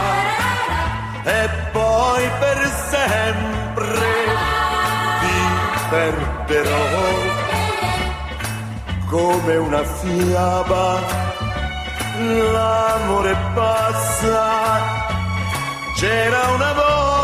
e 1.23 1.49
poi 1.71 2.29
per 2.37 2.69
sempre 2.89 3.97
ti 5.21 5.37
perderò 5.89 7.15
come 9.07 9.55
una 9.55 9.83
fiaba. 9.85 10.99
L'amore 12.51 13.37
passa, 13.53 14.81
c'era 15.95 16.47
una 16.49 16.73
volta 16.73 17.16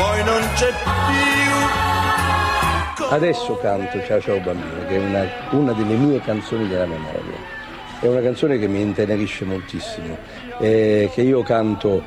poi 0.00 0.24
non 0.24 0.40
c'è 0.54 0.68
più. 0.68 0.88
Adesso 3.10 3.56
canto 3.56 4.02
Ciao 4.04 4.18
Ciao 4.20 4.40
Bambino, 4.40 4.86
che 4.86 4.96
è 4.96 4.98
una, 4.98 5.26
una 5.50 5.72
delle 5.72 5.94
mie 5.94 6.20
canzoni 6.20 6.66
della 6.68 6.86
memoria. 6.86 7.58
È 8.00 8.06
una 8.06 8.22
canzone 8.22 8.58
che 8.58 8.66
mi 8.66 8.80
intenerisce 8.80 9.44
moltissimo, 9.44 10.16
eh, 10.58 11.10
che 11.12 11.20
io 11.20 11.42
canto 11.42 12.02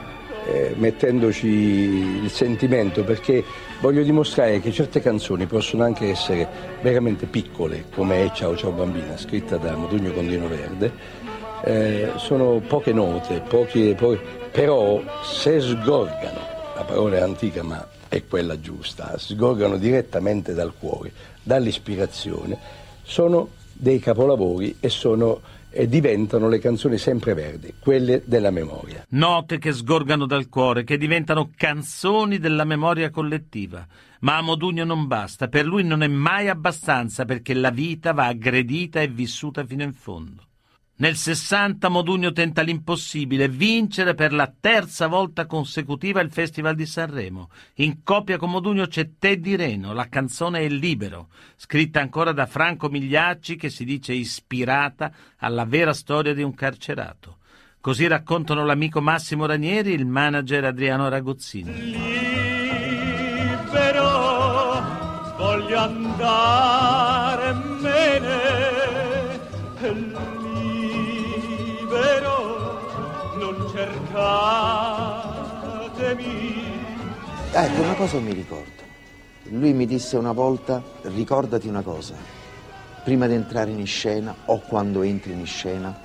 eh, 0.47 0.73
mettendoci 0.75 1.47
il 1.47 2.31
sentimento 2.31 3.03
perché 3.03 3.43
voglio 3.79 4.01
dimostrare 4.01 4.59
che 4.59 4.71
certe 4.71 4.99
canzoni 4.99 5.45
possono 5.45 5.83
anche 5.83 6.09
essere 6.09 6.47
veramente 6.81 7.27
piccole, 7.27 7.85
come 7.93 8.25
è 8.25 8.31
Ciao 8.31 8.55
Ciao 8.55 8.71
Bambina, 8.71 9.15
scritta 9.17 9.57
da 9.57 9.75
Modugno 9.75 10.11
Condino 10.13 10.47
Verde. 10.47 11.21
Eh, 11.63 12.11
sono 12.15 12.59
poche 12.67 12.91
note, 12.91 13.41
pochi, 13.47 13.93
pochi, 13.95 14.19
però 14.51 14.99
se 15.21 15.59
sgorgano 15.61 16.52
la 16.75 16.83
parola 16.83 17.17
è 17.17 17.21
antica 17.21 17.63
ma 17.63 17.87
è 18.07 18.25
quella 18.25 18.59
giusta, 18.59 19.17
sgorgano 19.17 19.77
direttamente 19.77 20.53
dal 20.53 20.73
cuore, 20.77 21.11
dall'ispirazione, 21.41 22.57
sono 23.01 23.49
dei 23.73 23.99
capolavori 23.99 24.77
e, 24.79 24.89
sono, 24.89 25.41
e 25.69 25.87
diventano 25.87 26.47
le 26.47 26.59
canzoni 26.59 26.97
sempre 26.97 27.33
verdi, 27.33 27.73
quelle 27.79 28.21
della 28.25 28.51
memoria. 28.51 29.05
Note 29.09 29.57
che 29.57 29.71
sgorgano 29.71 30.25
dal 30.25 30.47
cuore, 30.47 30.83
che 30.83 30.97
diventano 30.97 31.51
canzoni 31.55 32.37
della 32.37 32.65
memoria 32.65 33.09
collettiva. 33.09 33.85
Ma 34.19 34.37
a 34.37 34.41
Modugno 34.41 34.85
non 34.85 35.07
basta, 35.07 35.47
per 35.47 35.65
lui 35.65 35.83
non 35.83 36.01
è 36.01 36.07
mai 36.07 36.47
abbastanza 36.47 37.25
perché 37.25 37.53
la 37.53 37.71
vita 37.71 38.13
va 38.13 38.27
aggredita 38.27 39.01
e 39.01 39.07
vissuta 39.07 39.65
fino 39.65 39.83
in 39.83 39.93
fondo. 39.93 40.43
Nel 40.95 41.15
60 41.15 41.89
Modugno 41.89 42.31
tenta 42.31 42.61
l'impossibile, 42.61 43.47
vincere 43.49 44.13
per 44.13 44.31
la 44.31 44.53
terza 44.57 45.07
volta 45.07 45.47
consecutiva 45.47 46.21
il 46.21 46.29
Festival 46.29 46.75
di 46.75 46.85
Sanremo. 46.85 47.49
In 47.77 48.03
coppia 48.03 48.37
con 48.37 48.51
Modugno 48.51 48.85
c'è 48.85 49.09
Teddy 49.17 49.55
Reno, 49.55 49.91
la 49.93 50.07
canzone 50.07 50.59
è 50.59 50.69
Libero, 50.69 51.29
scritta 51.55 51.99
ancora 51.99 52.31
da 52.31 52.45
Franco 52.45 52.89
Migliacci 52.89 53.55
che 53.55 53.71
si 53.71 53.85
dice 53.85 54.13
ispirata 54.13 55.11
alla 55.37 55.65
vera 55.65 55.93
storia 55.93 56.35
di 56.35 56.43
un 56.43 56.53
carcerato. 56.53 57.39
Così 57.81 58.05
raccontano 58.05 58.63
l'amico 58.63 59.01
Massimo 59.01 59.47
Ranieri 59.47 59.93
e 59.93 59.95
il 59.95 60.05
manager 60.05 60.65
Adriano 60.65 61.09
Ragozzino. 61.09 61.71
Libero, 61.71 62.11
voglio 65.37 65.79
andare 65.79 67.12
cercatemi. 73.73 75.41
Ecco, 77.51 77.81
una 77.81 77.95
cosa 77.95 78.19
mi 78.19 78.33
ricordo. 78.33 78.81
Lui 79.45 79.73
mi 79.73 79.87
disse 79.87 80.15
una 80.15 80.31
volta, 80.31 80.81
ricordati 81.01 81.67
una 81.67 81.81
cosa, 81.81 82.13
prima 83.03 83.27
di 83.27 83.33
entrare 83.33 83.71
in 83.71 83.85
scena 83.85 84.33
o 84.45 84.59
quando 84.59 85.01
entri 85.01 85.33
in 85.33 85.45
scena, 85.45 85.99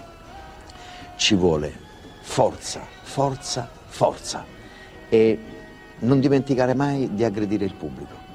ci 1.17 1.35
vuole 1.35 1.73
forza, 2.21 2.81
forza, 3.03 3.71
forza 3.87 4.45
e 5.09 5.39
non 6.01 6.21
dimenticare 6.21 6.75
mai 6.75 7.15
di 7.15 7.23
aggredire 7.25 7.65
il 7.65 7.75
pubblico. 7.75 8.27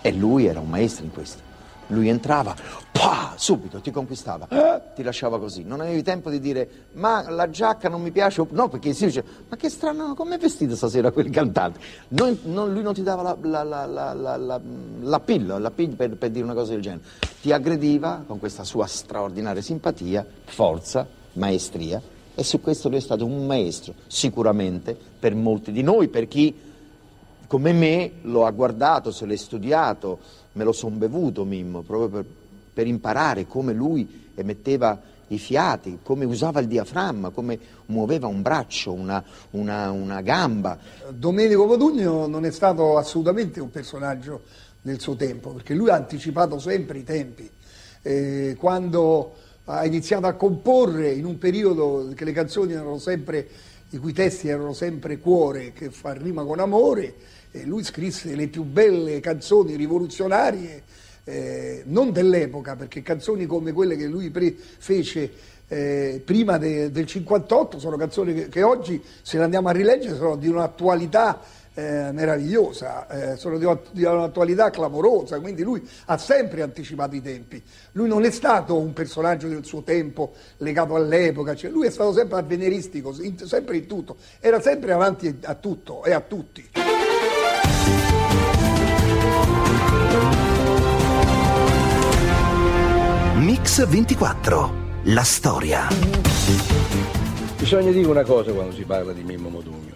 E 0.00 0.12
lui 0.12 0.46
era 0.46 0.60
un 0.60 0.68
maestro 0.68 1.04
in 1.04 1.12
questo. 1.12 1.51
Lui 1.88 2.08
entrava, 2.08 2.54
pah, 2.90 3.34
subito 3.36 3.80
ti 3.80 3.90
conquistava, 3.90 4.46
eh? 4.48 4.94
ti 4.94 5.02
lasciava 5.02 5.38
così. 5.38 5.64
Non 5.64 5.80
avevi 5.80 6.02
tempo 6.02 6.30
di 6.30 6.40
dire, 6.40 6.68
ma 6.92 7.28
la 7.30 7.50
giacca 7.50 7.88
non 7.88 8.00
mi 8.00 8.10
piace. 8.10 8.46
No, 8.50 8.68
perché 8.68 8.92
si 8.92 9.06
dice, 9.06 9.24
ma 9.48 9.56
che 9.56 9.68
strano, 9.68 10.14
come 10.14 10.36
è 10.36 10.38
vestito 10.38 10.76
stasera 10.76 11.10
quel 11.10 11.30
cantante? 11.30 11.80
Non, 12.08 12.38
non, 12.44 12.72
lui 12.72 12.82
non 12.82 12.94
ti 12.94 13.02
dava 13.02 13.36
la, 13.40 13.62
la, 13.62 13.86
la, 13.86 14.60
la 15.00 15.20
pillo, 15.20 15.58
la 15.58 15.70
pillo 15.70 15.94
per, 15.96 16.16
per 16.16 16.30
dire 16.30 16.44
una 16.44 16.54
cosa 16.54 16.72
del 16.72 16.82
genere. 16.82 17.02
Ti 17.40 17.52
aggrediva 17.52 18.24
con 18.26 18.38
questa 18.38 18.64
sua 18.64 18.86
straordinaria 18.86 19.60
simpatia, 19.60 20.24
forza, 20.44 21.06
maestria. 21.34 22.00
E 22.34 22.44
su 22.44 22.60
questo 22.60 22.88
lui 22.88 22.98
è 22.98 23.00
stato 23.00 23.26
un 23.26 23.44
maestro, 23.44 23.94
sicuramente, 24.06 24.96
per 25.18 25.34
molti 25.34 25.70
di 25.70 25.82
noi, 25.82 26.08
per 26.08 26.28
chi 26.28 26.70
come 27.52 27.74
me 27.74 28.12
lo 28.22 28.46
ha 28.46 28.50
guardato, 28.50 29.10
se 29.10 29.26
l'è 29.26 29.36
studiato, 29.36 30.18
me 30.52 30.64
lo 30.64 30.72
son 30.72 30.98
bevuto 30.98 31.44
Mimmo, 31.44 31.82
proprio 31.82 32.08
per, 32.08 32.24
per 32.72 32.86
imparare 32.86 33.46
come 33.46 33.72
lui 33.72 34.30
emetteva 34.34 35.00
i 35.28 35.38
fiati, 35.38 35.98
come 36.02 36.24
usava 36.24 36.60
il 36.60 36.66
diaframma, 36.66 37.30
come 37.30 37.58
muoveva 37.86 38.26
un 38.26 38.42
braccio, 38.42 38.92
una, 38.92 39.22
una, 39.50 39.90
una 39.90 40.20
gamba. 40.20 40.78
Domenico 41.10 41.66
Modugno 41.66 42.26
non 42.26 42.44
è 42.44 42.50
stato 42.50 42.98
assolutamente 42.98 43.60
un 43.60 43.70
personaggio 43.70 44.42
del 44.82 45.00
suo 45.00 45.16
tempo, 45.16 45.50
perché 45.50 45.74
lui 45.74 45.88
ha 45.88 45.94
anticipato 45.94 46.58
sempre 46.58 46.98
i 46.98 47.04
tempi. 47.04 47.48
Eh, 48.02 48.56
quando 48.58 49.34
ha 49.64 49.86
iniziato 49.86 50.26
a 50.26 50.32
comporre 50.32 51.12
in 51.12 51.24
un 51.24 51.38
periodo 51.38 52.10
che 52.14 52.24
le 52.24 52.32
canzoni 52.32 52.72
erano 52.72 52.98
sempre, 52.98 53.48
i 53.92 53.98
cui 53.98 54.12
testi 54.12 54.48
erano 54.48 54.72
sempre 54.72 55.18
cuore, 55.18 55.72
che 55.72 55.90
fa 55.90 56.12
rima 56.12 56.44
con 56.44 56.60
amore, 56.60 57.14
e 57.50 57.64
lui 57.64 57.84
scrisse 57.84 58.34
le 58.34 58.48
più 58.48 58.64
belle 58.64 59.20
canzoni 59.20 59.76
rivoluzionarie, 59.76 60.82
eh, 61.24 61.82
non 61.86 62.10
dell'epoca, 62.10 62.74
perché 62.74 63.02
canzoni 63.02 63.46
come 63.46 63.72
quelle 63.72 63.96
che 63.96 64.06
lui 64.06 64.30
pre- 64.30 64.54
fece 64.56 65.30
eh, 65.68 66.20
prima 66.24 66.58
de- 66.58 66.90
del 66.90 67.06
58 67.06 67.78
sono 67.78 67.96
canzoni 67.96 68.34
che, 68.34 68.48
che, 68.48 68.62
oggi, 68.62 69.02
se 69.22 69.38
le 69.38 69.44
andiamo 69.44 69.68
a 69.68 69.72
rileggere, 69.72 70.16
sono 70.16 70.36
di 70.36 70.48
un'attualità 70.48 71.40
eh, 71.74 72.10
meravigliosa, 72.12 73.06
eh, 73.32 73.36
sono 73.36 73.58
di, 73.58 73.66
di, 73.92 74.04
un'attualità 74.04 74.70
clamorosa, 74.70 75.40
quindi 75.40 75.62
lui 75.62 75.86
ha 76.06 76.18
sempre 76.18 76.62
anticipato 76.62 77.14
i 77.14 77.22
tempi. 77.22 77.62
Lui 77.92 78.08
non 78.08 78.24
è 78.24 78.30
stato 78.30 78.76
un 78.78 78.92
personaggio 78.92 79.48
del 79.48 79.64
suo 79.64 79.82
tempo 79.82 80.32
legato 80.58 80.94
all'epoca, 80.94 81.54
cioè 81.54 81.70
lui 81.70 81.86
è 81.86 81.90
stato 81.90 82.12
sempre 82.12 82.38
avveniristico, 82.38 83.14
sempre 83.44 83.76
in 83.76 83.86
tutto, 83.86 84.16
era 84.40 84.60
sempre 84.60 84.92
avanti 84.92 85.38
a 85.42 85.54
tutto 85.54 86.04
e 86.04 86.12
a 86.12 86.20
tutti. 86.20 86.70
Mix 93.36 93.86
24. 93.86 94.80
La 95.06 95.24
storia. 95.24 95.88
Bisogna 97.58 97.90
dire 97.90 98.06
una 98.06 98.22
cosa 98.22 98.52
quando 98.52 98.72
si 98.72 98.84
parla 98.84 99.12
di 99.12 99.22
Mimmo 99.22 99.48
Modugno, 99.48 99.91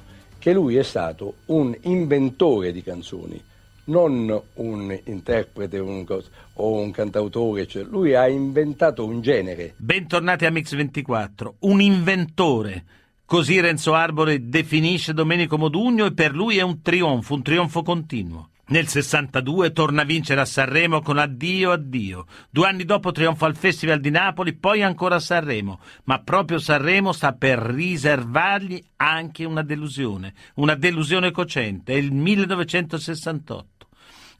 che 0.46 0.52
lui 0.52 0.76
è 0.76 0.84
stato 0.84 1.38
un 1.46 1.76
inventore 1.80 2.70
di 2.70 2.80
canzoni, 2.80 3.42
non 3.86 4.40
un 4.54 4.96
interprete 5.06 5.80
un 5.80 6.06
o 6.52 6.72
un 6.72 6.92
cantautore, 6.92 7.66
cioè 7.66 7.82
lui 7.82 8.14
ha 8.14 8.28
inventato 8.28 9.04
un 9.04 9.20
genere. 9.22 9.74
Bentornati 9.76 10.46
a 10.46 10.52
Mix 10.52 10.72
24, 10.76 11.56
un 11.62 11.80
inventore. 11.80 12.84
Così 13.24 13.58
Renzo 13.58 13.92
Arbore 13.94 14.48
definisce 14.48 15.12
Domenico 15.12 15.58
Modugno 15.58 16.06
e 16.06 16.12
per 16.12 16.32
lui 16.32 16.58
è 16.58 16.62
un 16.62 16.80
trionfo, 16.80 17.34
un 17.34 17.42
trionfo 17.42 17.82
continuo. 17.82 18.50
Nel 18.68 18.88
62 18.88 19.70
torna 19.70 20.02
a 20.02 20.04
vincere 20.04 20.40
a 20.40 20.44
Sanremo 20.44 21.00
con 21.00 21.18
Addio 21.18 21.70
Addio. 21.70 22.26
Due 22.50 22.66
anni 22.66 22.84
dopo 22.84 23.12
trionfa 23.12 23.46
al 23.46 23.54
Festival 23.54 24.00
di 24.00 24.10
Napoli, 24.10 24.54
poi 24.54 24.82
ancora 24.82 25.14
a 25.14 25.20
Sanremo. 25.20 25.78
Ma 26.04 26.18
proprio 26.18 26.58
Sanremo 26.58 27.12
sta 27.12 27.32
per 27.32 27.60
riservargli 27.60 28.82
anche 28.96 29.44
una 29.44 29.62
delusione, 29.62 30.34
una 30.54 30.74
delusione 30.74 31.30
cocente. 31.30 31.92
È 31.92 31.96
il 31.96 32.10
1968. 32.10 33.86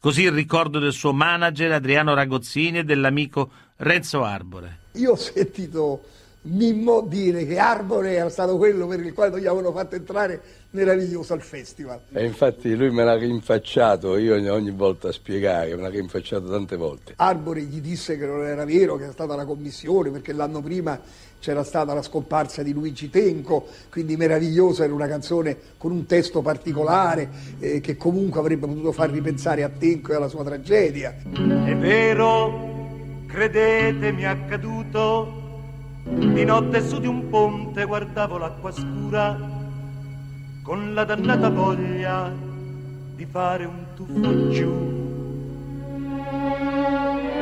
Così 0.01 0.23
il 0.23 0.33
ricordo 0.33 0.81
del 0.81 0.93
suo 0.93 1.13
manager 1.13 1.71
Adriano 1.71 2.13
Ragozzini 2.13 2.79
e 2.79 2.85
dell'amico 2.85 3.51
Renzo 3.77 4.25
Arbore. 4.25 4.79
Io 4.95 5.13
ho 5.13 5.17
sentito 5.17 6.03
Mimmo 6.49 7.01
dire 7.01 7.45
che 7.45 7.59
Arbore 7.59 8.13
era 8.15 8.29
stato 8.29 8.57
quello 8.57 8.87
per 8.87 9.01
il 9.01 9.13
quale 9.13 9.31
non 9.31 9.41
gli 9.41 9.47
avevano 9.47 9.73
fatto 9.73 9.97
entrare 9.97 10.41
meraviglioso 10.71 11.33
al 11.33 11.43
festival. 11.43 12.01
E 12.13 12.25
infatti 12.25 12.75
lui 12.77 12.91
me 12.91 13.03
l'ha 13.03 13.17
rinfacciato, 13.17 14.17
io 14.17 14.35
ogni, 14.35 14.49
ogni 14.49 14.71
volta 14.71 15.09
a 15.09 15.13
spiegare, 15.13 15.75
me 15.75 15.83
l'ha 15.83 15.89
rinfacciato 15.89 16.49
tante 16.49 16.77
volte. 16.77 17.15
Arbore 17.17 17.63
gli 17.63 17.81
disse 17.81 18.17
che 18.17 18.27
non 18.27 18.45
era 18.47 18.65
vero, 18.65 18.97
che 18.97 19.05
era 19.05 19.13
stata 19.13 19.35
la 19.35 19.45
commissione, 19.45 20.11
perché 20.11 20.33
l'anno 20.33 20.61
prima 20.61 21.01
c'era 21.41 21.65
stata 21.65 21.95
la 21.95 22.03
scomparsa 22.03 22.63
di 22.63 22.73
Luigi 22.73 23.11
Tenco, 23.11 23.67
quindi 23.91 24.17
meraviglioso, 24.17 24.85
era 24.85 24.93
una 24.93 25.09
canzone 25.09 25.57
con 25.77 25.91
un 25.91 26.07
testo 26.07 26.43
particolare 26.43 27.29
eh, 27.59 27.81
che 27.81 27.97
comunque 27.97 28.39
avrebbe 28.39 28.67
potuto 28.67 28.93
far 28.93 29.11
ripensare 29.11 29.65
a 29.65 29.69
Tenco 29.69 30.13
e 30.13 30.17
alla 30.17 30.29
sua 30.29 30.45
tragedia. 30.45 31.15
È 31.23 31.77
vero, 31.77 33.25
credetemi 33.27 34.23
è 34.23 34.27
accaduto, 34.27 35.46
di 36.07 36.45
notte 36.45 36.81
su 36.87 37.01
di 37.01 37.07
un 37.07 37.29
ponte 37.29 37.85
guardavo 37.85 38.39
l'acqua 38.39 38.71
scura 38.71 39.37
con 40.63 40.95
la 40.95 41.05
dannata 41.05 41.51
voglia 41.51 42.33
di 43.15 43.27
fare 43.27 43.65
un 43.65 43.87
tuffo 43.95 44.49
giù. 44.51 44.71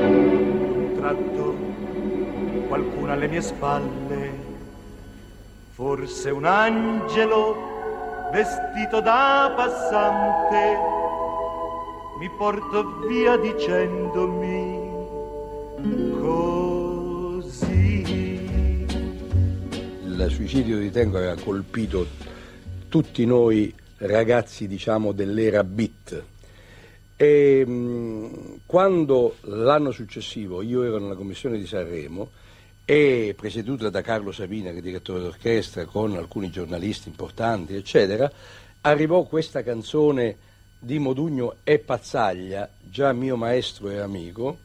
Un 0.00 0.92
tratto 0.96 1.55
qualcuno 2.68 3.12
alle 3.12 3.29
mie 3.29 3.42
spalle, 3.42 4.31
forse 5.72 6.31
un 6.31 6.44
angelo 6.44 7.72
vestito 8.33 9.00
da 9.00 9.53
passante, 9.55 10.79
mi 12.18 12.31
portò 12.37 12.83
via 13.07 13.37
dicendomi 13.37 14.83
il 20.14 20.31
suicidio 20.31 20.79
di 20.79 20.92
Tenco 20.92 21.16
aveva 21.16 21.35
colpito 21.35 22.07
tutti 22.88 23.27
noi 23.27 23.74
ragazzi 23.98 24.68
diciamo 24.68 25.11
dell'era 25.11 25.64
beat. 25.64 26.22
E 27.16 27.66
mh, 27.66 28.61
quando 28.64 29.37
l'anno 29.42 29.90
successivo 29.90 30.62
io 30.62 30.85
ero 30.85 30.98
nella 30.98 31.16
commissione 31.16 31.59
di 31.59 31.66
Sanremo 31.66 32.31
e 32.85 33.35
presieduta 33.37 33.90
da 33.90 34.03
Carlo 34.03 34.31
Sabina 34.31 34.70
che 34.70 34.79
è 34.79 34.83
direttore 34.83 35.20
d'orchestra 35.20 35.85
con 35.85 36.14
alcuni 36.16 36.50
giornalisti 36.50 37.09
importanti 37.09 37.74
eccetera 37.74 38.31
arrivò 38.83 39.22
questa 39.22 39.62
canzone 39.62 40.37
di 40.79 40.98
Modugno 40.98 41.57
e 41.64 41.79
Pazzaglia 41.79 42.68
già 42.83 43.12
mio 43.12 43.37
maestro 43.37 43.88
e 43.90 43.98
amico 43.98 44.59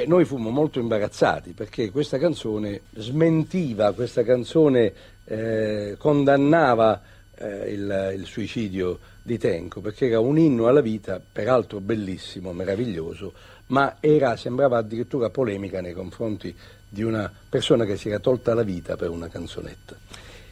e 0.00 0.04
noi 0.06 0.26
fummo 0.26 0.50
molto 0.50 0.78
imbarazzati 0.78 1.52
perché 1.52 1.90
questa 1.90 2.18
canzone 2.18 2.82
smentiva, 2.96 3.92
questa 3.92 4.22
canzone 4.24 4.92
eh, 5.24 5.94
condannava 5.98 7.00
eh, 7.34 7.72
il, 7.72 8.14
il, 8.18 8.26
suicidio 8.26 8.98
di 9.22 9.38
Tenco 9.38 9.80
perché 9.80 10.08
era 10.08 10.20
un 10.20 10.38
inno 10.38 10.66
alla 10.66 10.82
vita, 10.82 11.18
peraltro 11.32 11.80
bellissimo, 11.80 12.52
meraviglioso, 12.52 13.32
ma 13.68 13.96
era, 14.00 14.36
sembrava 14.36 14.76
addirittura 14.76 15.30
polemica 15.30 15.80
nei 15.80 15.94
confronti 15.94 16.54
di 16.88 17.02
una 17.02 17.32
persona 17.48 17.86
che 17.86 17.96
si 17.96 18.08
era 18.08 18.18
tolta 18.18 18.52
la 18.52 18.62
vita 18.62 18.96
per 18.96 19.08
una 19.08 19.28
canzonetta. 19.28 19.96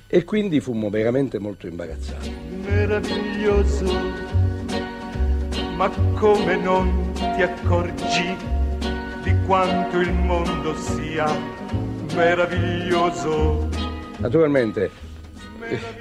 E 0.06 0.24
quindi 0.24 0.60
fummo 0.60 0.88
veramente 0.88 1.38
molto 1.38 1.66
imbarazzati. 1.66 2.34
Meraviglioso, 2.62 3.92
ma 5.76 5.90
come 6.14 6.56
non 6.56 7.12
ti 7.14 7.42
accorgi? 7.42 8.53
Di 9.24 9.34
quanto 9.46 9.98
il 9.98 10.12
mondo 10.12 10.76
sia 10.76 11.26
meraviglioso. 12.14 13.68
Naturalmente 14.18 14.90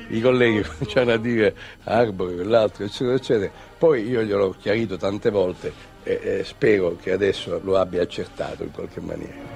i 0.09 0.19
colleghi 0.19 0.61
cominciano 0.67 1.13
a 1.13 1.17
dire 1.17 1.55
Arbore, 1.85 2.35
quell'altro, 2.35 2.83
eccetera, 2.83 3.15
eccetera. 3.15 3.51
Poi 3.77 4.07
io 4.07 4.21
gliel'ho 4.21 4.55
chiarito 4.59 4.97
tante 4.97 5.29
volte 5.29 5.71
e, 6.03 6.19
e 6.21 6.43
spero 6.43 6.97
che 7.01 7.11
adesso 7.11 7.59
lo 7.63 7.77
abbia 7.77 8.01
accertato 8.01 8.63
in 8.63 8.71
qualche 8.71 8.99
maniera. 8.99 9.51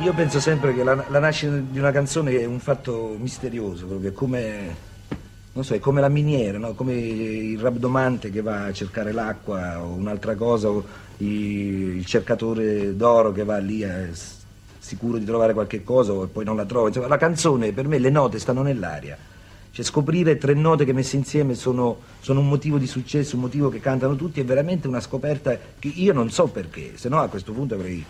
Io 0.00 0.12
penso 0.12 0.40
sempre 0.40 0.74
che 0.74 0.82
la, 0.82 1.04
la 1.08 1.18
nascita 1.20 1.56
di 1.56 1.78
una 1.78 1.92
canzone 1.92 2.38
è 2.38 2.44
un 2.44 2.58
fatto 2.58 3.16
misterioso, 3.18 3.86
proprio 3.86 4.12
come 4.12 4.94
non 5.56 5.64
so, 5.64 5.72
è 5.72 5.78
come 5.78 6.02
la 6.02 6.10
miniera, 6.10 6.58
no? 6.58 6.74
come 6.74 6.92
il 6.92 7.58
rabdomante 7.58 8.30
che 8.30 8.42
va 8.42 8.66
a 8.66 8.72
cercare 8.74 9.10
l'acqua 9.10 9.82
o 9.82 9.94
un'altra 9.94 10.34
cosa, 10.34 10.68
o 10.68 10.84
il 11.16 12.04
cercatore 12.04 12.94
d'oro 12.94 13.32
che 13.32 13.42
va 13.42 13.56
lì 13.56 13.82
a, 13.82 14.06
sicuro 14.78 15.16
di 15.16 15.24
trovare 15.24 15.54
qualche 15.54 15.82
cosa 15.82 16.12
e 16.12 16.26
poi 16.26 16.44
non 16.44 16.56
la 16.56 16.66
trova. 16.66 16.88
Insomma, 16.88 17.06
la 17.08 17.16
canzone, 17.16 17.72
per 17.72 17.88
me, 17.88 17.98
le 17.98 18.10
note 18.10 18.38
stanno 18.38 18.60
nell'aria. 18.60 19.16
Cioè, 19.70 19.82
scoprire 19.82 20.36
tre 20.36 20.52
note 20.52 20.84
che 20.84 20.92
messe 20.92 21.16
insieme 21.16 21.54
sono, 21.54 22.00
sono, 22.20 22.40
un 22.40 22.48
motivo 22.48 22.76
di 22.76 22.86
successo, 22.86 23.36
un 23.36 23.42
motivo 23.42 23.70
che 23.70 23.80
cantano 23.80 24.14
tutti, 24.14 24.40
è 24.40 24.44
veramente 24.44 24.86
una 24.88 25.00
scoperta 25.00 25.58
che 25.78 25.88
io 25.88 26.12
non 26.12 26.30
so 26.30 26.48
perché, 26.48 26.98
se 26.98 27.08
no 27.08 27.18
a 27.18 27.28
questo 27.28 27.52
punto 27.52 27.76
avrei, 27.76 28.04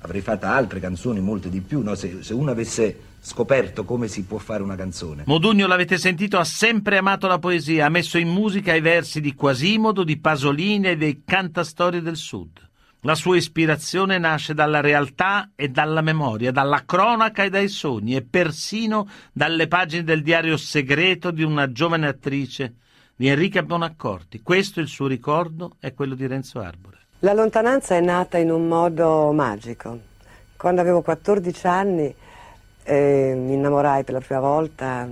avrei 0.00 0.20
fatto 0.20 0.46
altre 0.46 0.80
canzoni, 0.80 1.20
molte 1.20 1.48
di 1.48 1.60
più, 1.60 1.80
no? 1.80 1.94
se, 1.94 2.18
se 2.22 2.34
uno 2.34 2.50
avesse 2.50 3.07
scoperto 3.20 3.84
come 3.84 4.08
si 4.08 4.24
può 4.24 4.38
fare 4.38 4.62
una 4.62 4.76
canzone. 4.76 5.24
Modugno, 5.26 5.66
l'avete 5.66 5.98
sentito, 5.98 6.38
ha 6.38 6.44
sempre 6.44 6.98
amato 6.98 7.26
la 7.26 7.38
poesia, 7.38 7.86
ha 7.86 7.90
messo 7.90 8.18
in 8.18 8.28
musica 8.28 8.74
i 8.74 8.80
versi 8.80 9.20
di 9.20 9.34
Quasimodo, 9.34 10.04
di 10.04 10.18
Pasolini 10.18 10.88
e 10.88 10.96
dei 10.96 11.22
cantastorie 11.24 12.02
del 12.02 12.16
Sud. 12.16 12.66
La 13.02 13.14
sua 13.14 13.36
ispirazione 13.36 14.18
nasce 14.18 14.54
dalla 14.54 14.80
realtà 14.80 15.50
e 15.54 15.68
dalla 15.68 16.00
memoria, 16.00 16.50
dalla 16.50 16.82
cronaca 16.84 17.44
e 17.44 17.48
dai 17.48 17.68
sogni 17.68 18.16
e 18.16 18.22
persino 18.22 19.08
dalle 19.32 19.68
pagine 19.68 20.02
del 20.02 20.22
diario 20.22 20.56
segreto 20.56 21.30
di 21.30 21.44
una 21.44 21.70
giovane 21.70 22.08
attrice, 22.08 22.74
di 23.14 23.28
Enrica 23.28 23.62
Bonaccorti. 23.62 24.42
Questo 24.42 24.80
è 24.80 24.82
il 24.82 24.88
suo 24.88 25.06
ricordo 25.06 25.76
è 25.78 25.94
quello 25.94 26.16
di 26.16 26.26
Renzo 26.26 26.58
Arbore. 26.58 26.98
La 27.20 27.32
lontananza 27.32 27.94
è 27.94 28.00
nata 28.00 28.38
in 28.38 28.50
un 28.50 28.66
modo 28.66 29.30
magico. 29.32 29.98
Quando 30.56 30.80
avevo 30.80 31.02
14 31.02 31.66
anni 31.68 32.14
eh, 32.88 33.34
mi 33.36 33.52
innamorai 33.52 34.02
per 34.02 34.14
la 34.14 34.20
prima 34.20 34.40
volta 34.40 35.06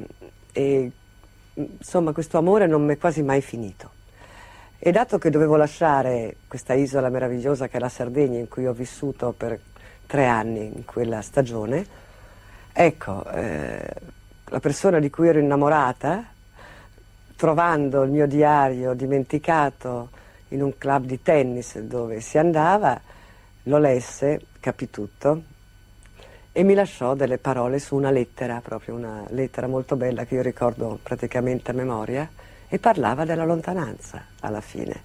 e 0.51 0.91
insomma 1.53 2.13
questo 2.13 2.39
amore 2.39 2.67
non 2.67 2.83
mi 2.87 2.95
è 2.95 2.99
quasi 2.99 3.23
mai 3.23 3.43
finito. 3.43 3.91
E 4.79 4.91
dato 4.93 5.19
che 5.19 5.29
dovevo 5.29 5.57
lasciare 5.57 6.37
questa 6.49 6.73
isola 6.73 7.11
meravigliosa 7.11 7.69
che 7.69 7.77
è 7.77 7.81
la 7.81 7.91
Sardegna 7.91 8.39
in 8.39 8.49
cui 8.49 8.67
ho 8.67 8.73
vissuto 8.73 9.35
per 9.37 9.61
tre 10.07 10.27
anni 10.27 10.73
in 10.75 10.85
quella 10.87 11.21
stagione, 11.21 11.87
ecco, 12.73 13.31
eh, 13.31 13.93
la 14.47 14.61
persona 14.61 14.99
di 14.99 15.11
cui 15.11 15.29
ero 15.29 15.39
innamorata, 15.39 16.25
trovando 17.37 18.03
il 18.05 18.11
mio 18.11 18.27
diario 18.27 18.95
dimenticato 18.95 20.11
in 20.49 20.63
un 20.63 20.79
club 20.79 21.05
di 21.05 21.21
tennis 21.21 21.79
dove 21.81 22.21
si 22.21 22.39
andava, 22.39 22.99
lo 23.65 23.79
lesse, 23.79 24.47
capì 24.61 24.89
tutto 24.89 25.55
e 26.57 26.63
mi 26.63 26.73
lasciò 26.73 27.15
delle 27.15 27.37
parole 27.37 27.79
su 27.79 27.97
una 27.97 28.11
lettera, 28.11 28.63
proprio 28.65 28.95
una 28.95 29.23
lettera 29.29 29.67
molto 29.67 29.95
bella 29.95 30.25
che 30.25 30.37
io 30.37 30.41
ricordo 30.41 30.99
praticamente 31.03 31.71
a 31.71 31.75
memoria 31.75 32.27
e 32.67 32.79
parlava 32.79 33.27
della 33.27 33.45
lontananza 33.45 34.25
alla 34.41 34.63
fine. 34.63 35.03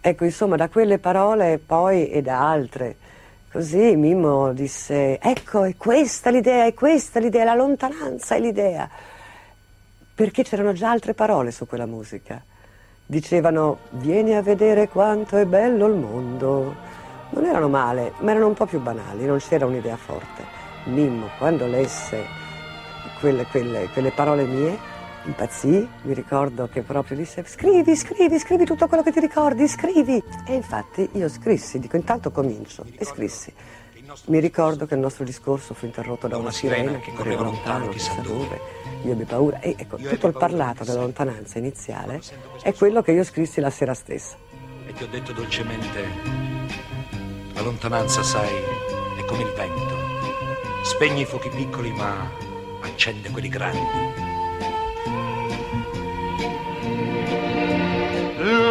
Ecco, 0.00 0.24
insomma, 0.24 0.54
da 0.54 0.68
quelle 0.68 1.00
parole 1.00 1.58
poi 1.58 2.08
e 2.08 2.22
da 2.22 2.48
altre, 2.48 2.94
così 3.50 3.96
Mimmo 3.96 4.52
disse, 4.52 5.18
ecco, 5.18 5.64
è 5.64 5.74
questa 5.76 6.30
l'idea, 6.30 6.66
è 6.66 6.72
questa 6.72 7.18
l'idea, 7.18 7.42
la 7.42 7.54
lontananza 7.54 8.36
è 8.36 8.38
l'idea, 8.38 8.88
perché 10.14 10.44
c'erano 10.44 10.72
già 10.72 10.88
altre 10.88 11.14
parole 11.14 11.50
su 11.50 11.66
quella 11.66 11.86
musica 11.86 12.40
dicevano 13.06 13.78
vieni 13.90 14.34
a 14.34 14.40
vedere 14.40 14.88
quanto 14.88 15.36
è 15.36 15.44
bello 15.46 15.86
il 15.88 15.94
mondo. 15.94 16.74
Non 17.34 17.44
erano 17.46 17.68
male, 17.68 18.12
ma 18.20 18.30
erano 18.30 18.46
un 18.46 18.54
po' 18.54 18.64
più 18.64 18.80
banali, 18.80 19.26
non 19.26 19.38
c'era 19.38 19.66
un'idea 19.66 19.96
forte. 19.96 20.44
Mimmo, 20.84 21.30
quando 21.36 21.66
lesse 21.66 22.24
quelle, 23.18 23.44
quelle, 23.46 23.88
quelle 23.92 24.12
parole 24.12 24.44
mie, 24.44 24.78
impazzì, 25.24 25.88
mi 26.02 26.14
ricordo 26.14 26.68
che 26.70 26.82
proprio 26.82 27.16
disse 27.16 27.42
scrivi, 27.44 27.96
scrivi, 27.96 28.38
scrivi 28.38 28.64
tutto 28.64 28.86
quello 28.86 29.02
che 29.02 29.10
ti 29.10 29.18
ricordi, 29.18 29.66
scrivi. 29.66 30.22
E 30.46 30.54
infatti 30.54 31.08
io 31.14 31.28
scrissi, 31.28 31.80
dico 31.80 31.96
intanto 31.96 32.30
comincio, 32.30 32.84
e 32.96 33.04
scrissi. 33.04 33.52
Mi 34.26 34.38
ricordo 34.38 34.86
che 34.86 34.94
il 34.94 35.00
nostro 35.00 35.24
discorso 35.24 35.74
fu 35.74 35.86
interrotto 35.86 36.28
da 36.28 36.36
una, 36.36 36.52
sirena 36.52 36.98
che 36.98 37.12
correva 37.14 37.42
lontano, 37.42 37.88
chissà 37.88 38.14
dove. 38.20 38.60
Io 39.02 39.12
ebbi 39.12 39.24
paura. 39.24 39.58
E 39.58 39.74
ecco, 39.76 39.96
tutto 39.96 40.28
il 40.28 40.34
parlato 40.34 40.84
della 40.84 41.00
lontananza 41.00 41.58
iniziale 41.58 42.20
è 42.62 42.72
quello 42.74 43.02
che 43.02 43.10
io 43.10 43.24
scrissi 43.24 43.60
la 43.60 43.70
sera 43.70 43.92
stessa. 43.92 44.36
E 44.86 44.92
ti 44.92 45.02
ho 45.02 45.08
detto 45.08 45.32
dolcemente, 45.32 46.04
la 47.54 47.60
lontananza, 47.62 48.22
sai, 48.22 48.54
è 49.16 49.24
come 49.24 49.42
il 49.42 49.52
vento. 49.56 49.94
Spegne 50.82 51.20
i 51.22 51.24
fuochi 51.24 51.48
piccoli, 51.48 51.90
ma 51.92 52.30
accende 52.80 53.30
quelli 53.30 53.48
grandi. 53.48 53.78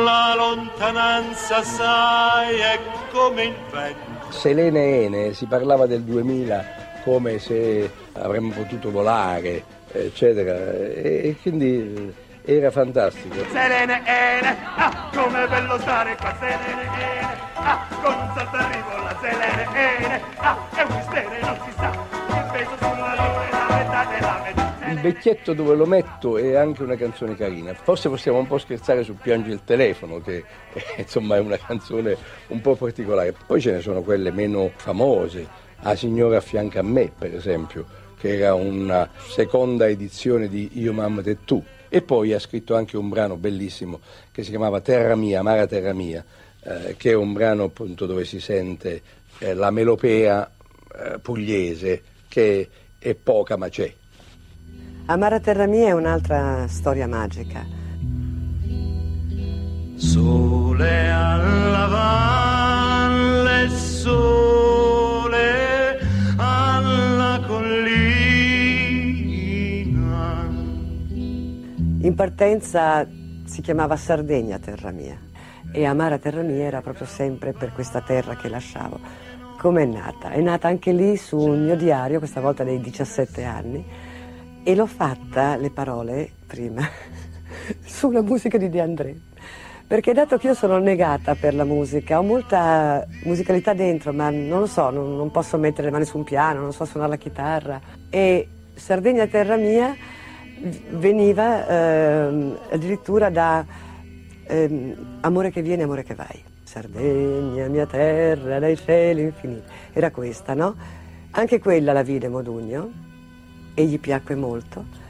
La 0.03 0.35
lontananza, 0.35 1.63
sai, 1.63 2.57
è 2.57 2.79
come 3.11 3.43
il 3.45 3.55
vento. 3.71 4.31
Selene 4.31 4.79
e 4.79 5.03
Ene 5.03 5.33
si 5.33 5.45
parlava 5.45 5.85
del 5.85 6.03
2000 6.03 7.01
come 7.03 7.39
se 7.39 7.89
avremmo 8.13 8.51
potuto 8.51 8.91
volare, 8.91 9.63
eccetera, 9.91 10.55
e 10.55 11.35
quindi 11.41 12.13
era 12.45 12.71
fantastico. 12.71 13.35
Selene 13.51 14.01
Ene, 14.05 14.57
ah, 14.75 15.09
come 15.13 15.47
bello 15.47 15.77
stare 15.79 16.15
qua, 16.17 16.35
Selene 16.39 16.81
Ene, 16.81 17.37
ah, 17.53 17.87
con 18.01 18.13
un 18.13 18.31
salto 18.35 18.55
arrivo 18.57 19.03
la 19.03 19.17
Selene 19.21 19.67
Ene, 19.73 20.21
ah, 20.37 20.57
è 20.75 20.81
un 20.81 20.95
mistero, 20.95 21.29
non 21.41 21.57
si 21.65 21.71
sa, 21.75 21.91
il 22.27 22.49
peso 22.51 22.77
sulla 22.77 23.15
luna 23.15 23.47
è 23.47 23.51
la 23.51 23.75
metà 23.77 24.05
della 24.05 24.41
metà. 24.43 24.91
Il 24.91 24.99
vecchietto 24.99 25.53
dove 25.53 25.75
lo 25.75 25.85
metto 25.85 26.37
è 26.37 26.55
anche 26.55 26.83
una 26.83 26.95
canzone 26.95 27.35
carina. 27.35 27.73
Forse 27.73 28.09
possiamo 28.09 28.39
un 28.39 28.47
po' 28.47 28.57
scherzare 28.57 29.03
su 29.03 29.15
Piangi 29.15 29.49
il 29.49 29.63
telefono, 29.63 30.19
che 30.19 30.43
eh, 30.73 30.83
insomma 30.97 31.37
è 31.37 31.39
una 31.39 31.57
canzone 31.57 32.15
un 32.47 32.61
po' 32.61 32.75
particolare. 32.75 33.33
Poi 33.45 33.61
ce 33.61 33.71
ne 33.71 33.79
sono 33.79 34.01
quelle 34.01 34.31
meno 34.31 34.71
famose. 34.75 35.61
A 35.85 35.95
Signora 35.95 36.37
affianca 36.37 36.79
a 36.79 36.83
me, 36.83 37.11
per 37.17 37.33
esempio, 37.33 37.85
che 38.19 38.37
era 38.37 38.53
una 38.53 39.09
seconda 39.15 39.87
edizione 39.87 40.47
di 40.47 40.69
Io 40.73 40.93
mamma 40.93 41.21
te 41.21 41.43
tu. 41.43 41.63
E 41.95 42.01
poi 42.01 42.33
ha 42.33 42.39
scritto 42.39 42.75
anche 42.75 42.97
un 42.97 43.07
brano 43.07 43.35
bellissimo 43.35 43.99
che 44.31 44.41
si 44.41 44.49
chiamava 44.49 44.81
Terra 44.81 45.15
mia, 45.15 45.41
amara 45.41 45.67
terra 45.67 45.93
mia, 45.93 46.25
eh, 46.63 46.95
che 46.97 47.11
è 47.11 47.13
un 47.13 47.33
brano 47.33 47.65
appunto 47.65 48.07
dove 48.07 48.25
si 48.25 48.39
sente 48.39 49.03
eh, 49.37 49.53
la 49.53 49.69
melopea 49.69 50.49
eh, 50.91 51.19
pugliese 51.19 52.01
che 52.27 52.67
è 52.97 53.13
poca 53.13 53.57
ma 53.57 53.69
c'è. 53.69 53.93
Amara 55.05 55.39
terra 55.39 55.67
mia 55.67 55.89
è 55.89 55.91
un'altra 55.91 56.65
storia 56.67 57.07
magica. 57.07 57.63
Sole 59.95 61.11
alla 61.11 61.85
valle, 61.85 63.69
sole 63.69 65.62
In 72.03 72.15
partenza 72.15 73.07
si 73.45 73.61
chiamava 73.61 73.95
Sardegna 73.95 74.59
terra 74.59 74.91
mia 74.91 75.17
e 75.71 75.85
Amara 75.85 76.17
terra 76.17 76.41
mia 76.41 76.65
era 76.65 76.81
proprio 76.81 77.07
sempre 77.07 77.53
per 77.53 77.71
questa 77.71 78.01
terra 78.01 78.35
che 78.35 78.49
lasciavo. 78.49 78.99
Come 79.57 79.83
è 79.83 79.85
nata? 79.85 80.31
È 80.31 80.41
nata 80.41 80.67
anche 80.67 80.91
lì 80.91 81.15
su 81.15 81.37
un 81.37 81.63
mio 81.63 81.77
diario, 81.77 82.17
questa 82.17 82.41
volta 82.41 82.65
dei 82.65 82.81
17 82.81 83.43
anni, 83.45 83.85
e 84.65 84.75
l'ho 84.75 84.85
fatta, 84.85 85.55
le 85.55 85.69
parole, 85.69 86.29
prima, 86.45 86.85
sulla 87.85 88.21
musica 88.21 88.57
di 88.57 88.67
De 88.67 88.81
André. 88.81 89.15
Perché 89.87 90.11
dato 90.11 90.37
che 90.37 90.47
io 90.47 90.55
sono 90.55 90.79
negata 90.79 91.35
per 91.35 91.55
la 91.55 91.63
musica, 91.63 92.19
ho 92.19 92.23
molta 92.23 93.07
musicalità 93.23 93.73
dentro, 93.73 94.11
ma 94.11 94.29
non 94.29 94.59
lo 94.59 94.67
so, 94.67 94.89
non, 94.89 95.15
non 95.15 95.31
posso 95.31 95.57
mettere 95.57 95.85
le 95.85 95.93
mani 95.93 96.05
su 96.05 96.17
un 96.17 96.25
piano, 96.25 96.59
non 96.59 96.73
so 96.73 96.83
suonare 96.83 97.11
la 97.13 97.17
chitarra. 97.17 97.79
E 98.09 98.49
Sardegna 98.75 99.25
terra 99.27 99.55
mia 99.55 99.95
veniva 100.91 101.67
ehm, 101.67 102.59
addirittura 102.71 103.29
da 103.29 103.65
ehm, 104.45 105.17
amore 105.21 105.51
che 105.51 105.61
viene, 105.61 105.83
amore 105.83 106.03
che 106.03 106.15
vai. 106.15 106.43
Sardegna, 106.63 107.67
mia 107.67 107.85
terra, 107.85 108.59
dai 108.59 108.75
cieli 108.77 109.21
infiniti. 109.21 109.69
Era 109.91 110.11
questa, 110.11 110.53
no? 110.53 110.75
Anche 111.31 111.59
quella 111.59 111.93
la 111.93 112.03
vide 112.03 112.29
Modugno 112.29 112.91
e 113.73 113.85
gli 113.85 113.99
piacque 113.99 114.35
molto 114.35 115.01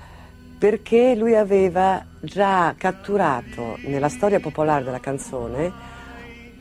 perché 0.63 1.13
lui 1.13 1.35
aveva 1.35 2.05
già 2.21 2.73
catturato 2.77 3.77
nella 3.85 4.07
storia 4.07 4.39
popolare 4.39 4.85
della 4.85 5.01
canzone 5.01 5.73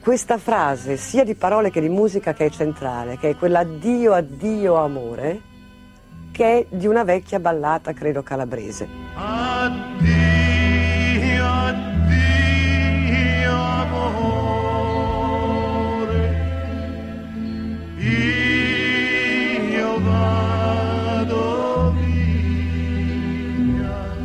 questa 0.03 0.39
frase 0.39 0.97
sia 0.97 1.23
di 1.23 1.37
parole 1.37 1.71
che 1.71 1.81
di 1.81 1.89
musica 1.89 2.33
che 2.33 2.47
è 2.47 2.51
centrale, 2.51 3.17
che 3.17 3.31
è 3.31 3.37
quella 3.37 3.61
addio, 3.61 4.13
addio 4.13 4.75
amore, 4.75 5.41
che 6.33 6.59
è 6.59 6.67
di 6.69 6.89
una 6.89 7.05
vecchia 7.05 7.39
ballata, 7.39 7.93
credo 7.93 8.23
calabrese. 8.23 8.89
Addio, 9.15 10.11
addio 11.45 13.53
amore, 13.53 14.81
io 17.99 20.01
vado 20.01 21.95
via, 21.99 24.17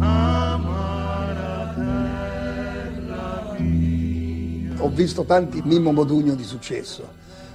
amara 0.00 1.72
terra 1.76 3.54
mia. 3.58 4.82
Ho 4.82 4.88
visto 4.90 5.24
tanti 5.24 5.62
Mimmo 5.64 5.92
Modugno 5.92 6.34
di 6.34 6.44
successo, 6.44 7.08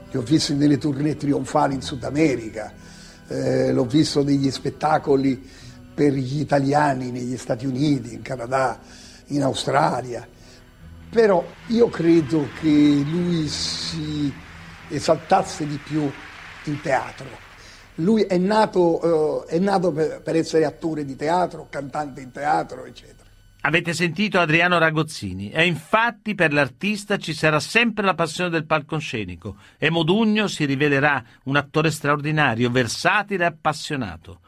li 0.10 0.18
ho 0.18 0.22
visti 0.22 0.56
nelle 0.56 0.78
tournée 0.78 1.18
trionfali 1.18 1.74
in 1.76 1.82
Sud 1.82 2.06
America, 2.06 2.72
eh, 3.28 3.72
l'ho 3.72 3.86
visto 3.86 4.24
negli 4.24 4.50
spettacoli 4.52 5.50
per 5.94 6.14
gli 6.14 6.40
italiani 6.40 7.12
negli 7.12 7.38
Stati 7.38 7.66
Uniti, 7.66 8.14
in 8.14 8.22
Canada, 8.22 8.80
in 9.28 9.44
Australia. 9.44 10.28
Però 11.10 11.44
io 11.68 11.90
credo 11.90 12.48
che 12.60 12.68
lui 12.70 13.48
si 13.48 14.32
esaltasse 14.90 15.66
di 15.66 15.78
più 15.78 16.10
in 16.66 16.82
teatro. 16.82 17.26
Lui 17.96 18.24
è 18.24 18.38
nato, 18.38 19.46
eh, 19.48 19.56
è 19.56 19.60
nato 19.60 19.92
per, 19.92 20.22
per 20.22 20.36
essere 20.36 20.66
attore 20.66 21.04
di 21.04 21.16
teatro, 21.16 21.68
cantante 21.70 22.22
in 22.22 22.32
teatro, 22.32 22.86
eccetera. 22.86 23.17
Avete 23.68 23.94
sentito 23.94 24.40
Adriano 24.40 24.78
Ragozzini 24.78 25.50
e 25.50 25.66
infatti 25.66 26.36
per 26.36 26.54
l'artista 26.54 27.18
ci 27.18 27.34
sarà 27.34 27.60
sempre 27.60 28.06
la 28.06 28.14
passione 28.14 28.50
del 28.50 28.66
palcoscenico 28.66 29.58
e 29.78 29.90
Modugno 29.90 30.48
si 30.48 30.64
rivelerà 30.64 31.22
un 31.44 31.58
attore 31.58 31.92
straordinario, 31.92 32.70
versatile 32.70 33.44
e 33.44 33.48
appassionato. 33.48 34.40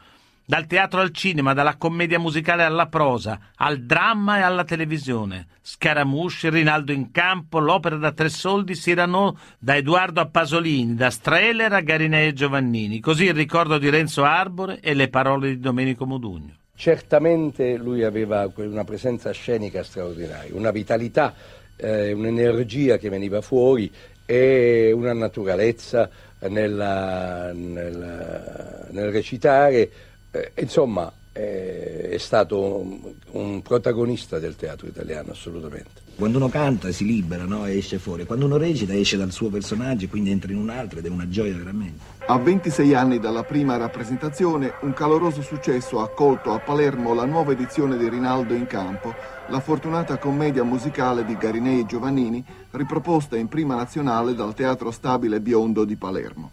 Dal 0.46 0.68
teatro 0.68 1.02
al 1.02 1.12
cinema, 1.12 1.52
dalla 1.52 1.76
commedia 1.76 2.18
musicale 2.18 2.64
alla 2.64 2.88
prosa, 2.88 3.38
al 3.58 3.82
dramma 3.82 4.38
e 4.38 4.42
alla 4.42 4.64
televisione. 4.64 5.48
Scaramouche, 5.62 6.50
Rinaldo 6.50 6.94
in 6.94 7.12
campo, 7.12 7.60
l'opera 7.60 7.98
da 7.98 8.14
tre 8.14 8.30
soldi, 8.30 8.74
Cyrano 8.74 9.38
da 9.60 9.76
Edoardo 9.76 10.22
a 10.22 10.30
Pasolini, 10.30 10.96
da 10.96 11.10
Streller 11.10 11.74
a 11.74 11.82
Garinei 11.82 12.30
e 12.30 12.34
Giovannini. 12.34 13.02
Così 13.02 13.26
il 13.26 13.34
ricordo 13.34 13.78
di 13.80 13.90
Renzo 13.90 14.24
Arbore 14.24 14.80
e 14.80 14.94
le 14.94 15.10
parole 15.10 15.50
di 15.50 15.60
Domenico 15.60 16.06
Modugno. 16.06 16.59
Certamente 16.80 17.76
lui 17.76 18.06
aveva 18.06 18.50
una 18.56 18.86
presenza 18.86 19.32
scenica 19.32 19.84
straordinaria, 19.84 20.56
una 20.56 20.72
vitalità, 20.72 21.36
eh, 21.76 22.14
un'energia 22.14 22.98
che 22.98 23.10
veniva 23.10 23.42
fuori 23.42 23.92
e 24.26 24.90
una 24.94 25.12
naturalezza 25.12 26.10
nella, 26.48 27.52
nella, 27.52 28.88
nel 28.92 29.12
recitare. 29.12 29.92
Eh, 30.32 30.52
insomma, 30.56 31.12
eh, 31.34 32.12
è 32.12 32.18
stato 32.18 32.78
un, 32.78 33.14
un 33.32 33.62
protagonista 33.62 34.40
del 34.40 34.56
teatro 34.56 34.88
italiano, 34.88 35.32
assolutamente. 35.32 36.09
Quando 36.20 36.38
uno 36.38 36.50
canta 36.50 36.92
si 36.92 37.06
libera 37.06 37.46
no? 37.46 37.66
e 37.66 37.78
esce 37.78 37.98
fuori, 37.98 38.26
quando 38.26 38.44
uno 38.44 38.58
recita 38.58 38.94
esce 38.94 39.16
dal 39.16 39.32
suo 39.32 39.48
personaggio, 39.48 40.10
quindi 40.10 40.32
entra 40.32 40.52
in 40.52 40.58
un 40.58 40.70
altro 40.70 41.00
ed 41.00 41.06
è 41.06 41.10
una 41.10 41.30
gioia 41.30 41.56
veramente. 41.56 42.04
A 42.26 42.38
26 42.38 42.94
anni 42.94 43.20
dalla 43.20 43.44
prima 43.46 43.78
rappresentazione, 43.78 44.74
un 44.82 44.92
caloroso 44.92 45.42
successo 45.42 46.02
ha 46.02 46.04
accolto 46.04 46.52
a 46.52 46.60
Palermo 46.60 47.14
la 47.14 47.24
nuova 47.24 47.54
edizione 47.54 47.96
di 47.96 48.10
Rinaldo 48.10 48.54
in 48.54 48.68
campo, 48.68 49.16
la 49.48 49.62
fortunata 49.62 50.18
commedia 50.18 50.66
musicale 50.66 51.24
di 51.24 51.38
Garinei 51.38 51.86
Giovannini, 51.86 52.44
riproposta 52.72 53.38
in 53.38 53.48
prima 53.48 53.76
nazionale 53.76 54.36
dal 54.36 54.54
Teatro 54.54 54.92
Stabile 54.92 55.40
Biondo 55.40 55.86
di 55.86 55.96
Palermo. 55.96 56.52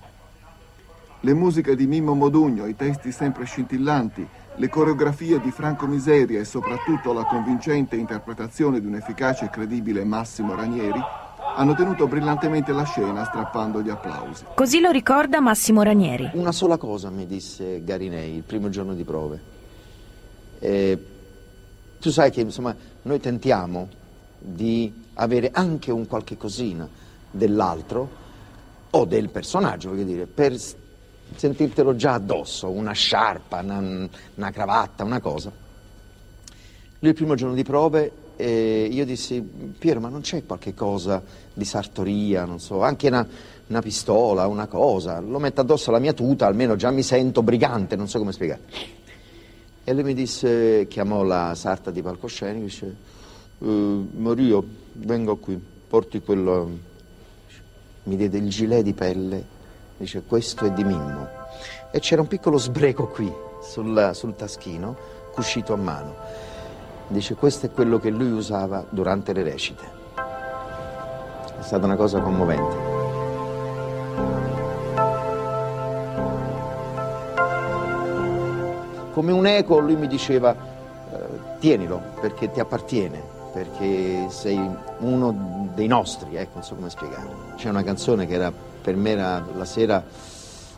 Le 1.23 1.35
musiche 1.35 1.75
di 1.75 1.89
Mimmo 1.89 2.15
Modugno, 2.15 2.67
i 2.67 2.77
testi 2.77 3.11
sempre 3.11 3.45
scintillanti, 3.45 4.25
Le 4.59 4.69
coreografie 4.71 5.39
di 5.39 5.51
Franco 5.51 5.87
Miseria 5.87 6.41
e 6.41 6.47
soprattutto 6.47 7.13
la 7.13 7.25
convincente 7.25 7.95
interpretazione 7.95 8.81
di 8.81 8.87
un 8.87 8.95
efficace 8.95 9.45
e 9.45 9.51
credibile 9.51 10.03
Massimo 10.03 10.55
Ranieri 10.55 10.99
hanno 11.57 11.75
tenuto 11.75 12.07
brillantemente 12.07 12.73
la 12.73 12.85
scena 12.85 13.27
strappando 13.27 13.83
gli 13.83 13.91
applausi. 13.91 14.45
Così 14.55 14.81
lo 14.81 14.91
ricorda 14.91 15.41
Massimo 15.41 15.83
Ranieri. 15.83 16.31
Una 16.33 16.53
sola 16.53 16.79
cosa 16.79 17.11
mi 17.11 17.27
disse 17.27 17.85
Garinei 17.85 18.35
il 18.35 18.45
primo 18.45 18.71
giorno 18.71 18.95
di 18.95 19.05
prove. 19.05 19.41
Eh, 20.59 21.07
tu 22.01 22.11
sai 22.11 22.31
che 22.31 22.41
insomma, 22.41 22.75
noi 23.03 23.21
tentiamo 23.21 23.89
di 24.39 24.91
avere 25.15 25.51
anche 25.53 25.93
un 25.93 26.07
qualche 26.07 26.39
cosina 26.39 26.89
dell'altro 27.31 28.09
o 28.91 29.05
del 29.05 29.29
personaggio, 29.29 29.91
voglio 29.91 30.05
dire, 30.05 30.25
per 30.25 30.57
sentirtelo 31.35 31.97
già 31.97 32.15
addosso, 32.15 32.71
una 32.71 32.93
sciarpa, 32.93 33.61
una, 33.61 34.09
una 34.35 34.51
cravatta, 34.51 35.05
una 35.05 35.21
cosa. 35.21 35.51
Lui 36.99 37.11
il 37.11 37.15
primo 37.15 37.35
giorno 37.35 37.55
di 37.55 37.63
prove 37.63 38.13
eh, 38.37 38.89
io 38.91 39.05
dissi, 39.05 39.41
Piero, 39.41 40.01
ma 40.01 40.09
non 40.09 40.21
c'è 40.21 40.45
qualche 40.45 40.75
cosa 40.75 41.23
di 41.53 41.65
sartoria, 41.65 42.45
non 42.45 42.61
so, 42.61 42.83
anche 42.83 43.09
una, 43.09 43.27
una, 43.69 43.81
pistola, 43.81 44.47
una 44.47 44.67
cosa, 44.67 45.21
lo 45.21 45.39
metto 45.39 45.63
addosso 45.63 45.91
alla 45.91 45.99
mia 45.99 46.13
tuta, 46.13 46.47
almeno 46.47 46.77
già 46.77 46.91
mi 46.91 47.03
sento 47.03 47.43
brigante, 47.43 47.97
non 47.97 48.09
so 48.09 48.19
come 48.19 48.33
spiegare. 48.33 48.61
E 49.85 49.93
lui 49.95 50.03
mi 50.03 50.15
disse, 50.15 50.87
chiamò 50.89 51.23
la 51.23 51.55
sarta 51.55 51.91
di 51.91 52.03
palcoscenico, 52.03 52.65
dice, 52.65 52.97
eh, 53.59 54.05
Mario, 54.17 54.65
vengo 54.93 55.37
qui, 55.37 55.59
porti 55.89 56.21
quello, 56.21 56.71
mi 58.03 58.17
diede 58.17 58.39
il 58.39 58.49
gilet 58.49 58.83
di 58.83 58.93
pelle, 58.93 59.55
dice, 59.97 60.23
questo 60.23 60.65
è 60.65 60.71
di 60.71 60.85
Mimmo. 60.85 61.29
E 61.91 62.01
c'era 62.01 62.21
un 62.21 62.29
piccolo 62.29 62.59
sbreco 62.59 63.07
qui, 63.09 63.33
sul, 63.63 64.11
sul 64.13 64.35
taschino, 64.35 64.97
cuscito 65.33 65.73
a 65.73 65.77
mano. 65.77 66.15
Dice 67.09 67.35
questo 67.35 67.67
è 67.67 67.71
quello 67.71 67.99
che 67.99 68.11
lui 68.11 68.31
usava 68.31 68.85
durante 68.91 69.33
le 69.33 69.43
recite. 69.43 69.85
È 70.17 71.63
stata 71.63 71.87
una 71.87 71.97
cosa 71.97 72.21
commovente. 72.21 72.95
Come 79.13 79.33
un 79.33 79.47
eco 79.47 79.79
lui 79.79 79.97
mi 79.97 80.09
diceva 80.09 80.55
eh, 80.55 81.59
tienilo 81.59 82.03
perché 82.21 82.51
ti 82.51 82.61
appartiene, 82.61 83.23
perché 83.53 84.27
sei 84.29 84.61
uno 84.99 85.69
dei 85.75 85.87
nostri, 85.87 86.37
ecco, 86.37 86.55
non 86.55 86.63
so 86.63 86.75
come 86.75 86.91
spiegare. 86.91 87.29
C'è 87.57 87.71
una 87.71 87.83
canzone 87.83 88.27
che 88.27 88.35
era, 88.35 88.53
per 88.87 88.95
me 88.95 89.11
era 89.11 89.45
la 89.57 89.65
sera, 89.65 90.01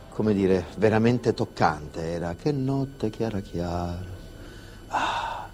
come 0.09 0.33
dire, 0.33 0.65
veramente 0.79 1.35
toccante, 1.35 2.01
era 2.01 2.35
Che 2.35 2.53
notte 2.53 3.11
chiara 3.11 3.41
chiara. 3.41 4.17
Ah 4.89 5.47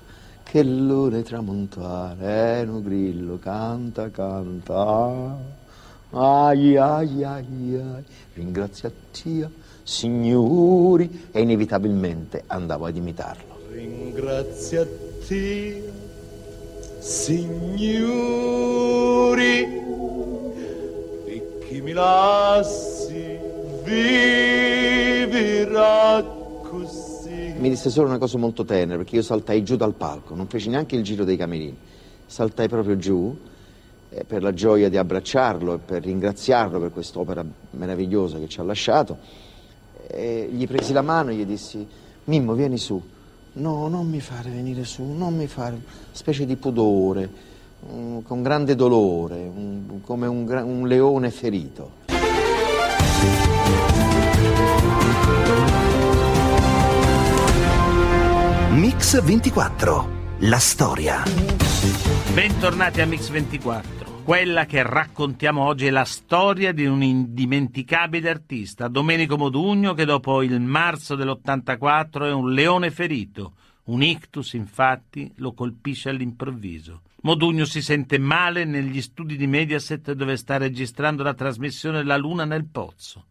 che 0.44 0.62
lune 0.62 1.24
tramontare, 1.24 2.64
un 2.68 2.80
grillo 2.80 3.40
canta, 3.40 4.08
canta. 4.08 5.36
Ai 6.10 6.76
ai 6.76 7.24
ai 7.24 7.74
ai, 7.74 8.04
ringraziati, 8.34 9.44
signori, 9.82 11.26
e 11.32 11.40
inevitabilmente 11.40 12.44
andavo 12.46 12.86
ad 12.86 12.94
imitarlo. 12.94 13.58
Ringraziati, 13.72 15.82
signori, 17.00 17.42
di 19.56 19.74
chi 19.74 19.93
mi 21.84 21.92
lasci 21.92 23.38
vivrà 23.84 25.22
mi 27.56 27.68
disse 27.70 27.88
solo 27.88 28.08
una 28.08 28.18
cosa 28.18 28.36
molto 28.36 28.64
tenera, 28.64 28.96
perché 28.96 29.16
io 29.16 29.22
saltai 29.22 29.62
giù 29.62 29.76
dal 29.76 29.94
palco, 29.94 30.34
non 30.34 30.48
feci 30.48 30.68
neanche 30.68 30.96
il 30.96 31.02
giro 31.02 31.24
dei 31.24 31.38
camerini, 31.38 31.74
saltai 32.26 32.68
proprio 32.68 32.96
giù 32.98 33.34
eh, 34.10 34.24
per 34.24 34.42
la 34.42 34.52
gioia 34.52 34.90
di 34.90 34.98
abbracciarlo 34.98 35.74
e 35.74 35.78
per 35.78 36.02
ringraziarlo 36.02 36.78
per 36.78 36.92
quest'opera 36.92 37.42
meravigliosa 37.70 38.38
che 38.38 38.48
ci 38.48 38.60
ha 38.60 38.64
lasciato. 38.64 39.16
E 40.08 40.48
gli 40.52 40.66
presi 40.66 40.92
la 40.92 41.00
mano 41.00 41.30
e 41.30 41.36
gli 41.36 41.46
dissi, 41.46 41.86
Mimmo, 42.24 42.52
vieni 42.52 42.76
su. 42.76 43.02
No, 43.52 43.88
non 43.88 44.08
mi 44.08 44.20
fare 44.20 44.50
venire 44.50 44.84
su, 44.84 45.02
non 45.02 45.34
mi 45.34 45.46
fare, 45.46 45.80
specie 46.10 46.44
di 46.44 46.56
pudore, 46.56 47.30
um, 47.88 48.22
con 48.22 48.42
grande 48.42 48.74
dolore, 48.74 49.50
um, 49.54 50.00
come 50.02 50.26
un, 50.26 50.48
un 50.48 50.86
leone 50.86 51.30
ferito. 51.30 52.02
Mix 58.70 59.22
24, 59.22 60.08
la 60.40 60.58
storia. 60.58 61.22
Bentornati 62.32 63.00
a 63.00 63.06
Mix 63.06 63.28
24. 63.30 64.22
Quella 64.24 64.64
che 64.64 64.82
raccontiamo 64.82 65.64
oggi 65.64 65.86
è 65.86 65.90
la 65.90 66.04
storia 66.04 66.72
di 66.72 66.86
un 66.86 67.02
indimenticabile 67.02 68.30
artista, 68.30 68.88
Domenico 68.88 69.36
Modugno, 69.36 69.92
che 69.92 70.06
dopo 70.06 70.42
il 70.42 70.58
marzo 70.60 71.14
dell'84 71.14 72.24
è 72.24 72.32
un 72.32 72.52
leone 72.52 72.90
ferito. 72.90 73.52
Un 73.84 74.02
ictus, 74.02 74.54
infatti, 74.54 75.30
lo 75.36 75.52
colpisce 75.52 76.08
all'improvviso. 76.08 77.02
Modugno 77.24 77.64
si 77.64 77.80
sente 77.80 78.18
male 78.18 78.66
negli 78.66 79.00
studi 79.00 79.36
di 79.36 79.46
Mediaset 79.46 80.12
dove 80.12 80.36
sta 80.36 80.58
registrando 80.58 81.22
la 81.22 81.32
trasmissione 81.32 82.04
La 82.04 82.18
Luna 82.18 82.44
nel 82.44 82.66
Pozzo. 82.66 83.28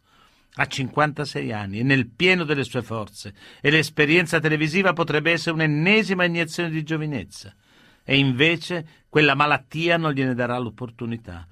Ha 0.56 0.65
56 0.65 1.51
anni, 1.51 1.79
è 1.79 1.84
nel 1.84 2.08
pieno 2.08 2.43
delle 2.43 2.63
sue 2.63 2.82
forze 2.82 3.36
e 3.62 3.69
l'esperienza 3.69 4.39
televisiva 4.39 4.93
potrebbe 4.93 5.32
essere 5.32 5.53
un'ennesima 5.53 6.23
iniezione 6.23 6.71
di 6.71 6.82
giovinezza. 6.82 7.53
E 8.03 8.17
invece 8.17 9.03
quella 9.10 9.36
malattia 9.36 9.97
non 9.97 10.12
gliene 10.12 10.34
darà 10.34 10.58
l'opportunità. 10.58 11.47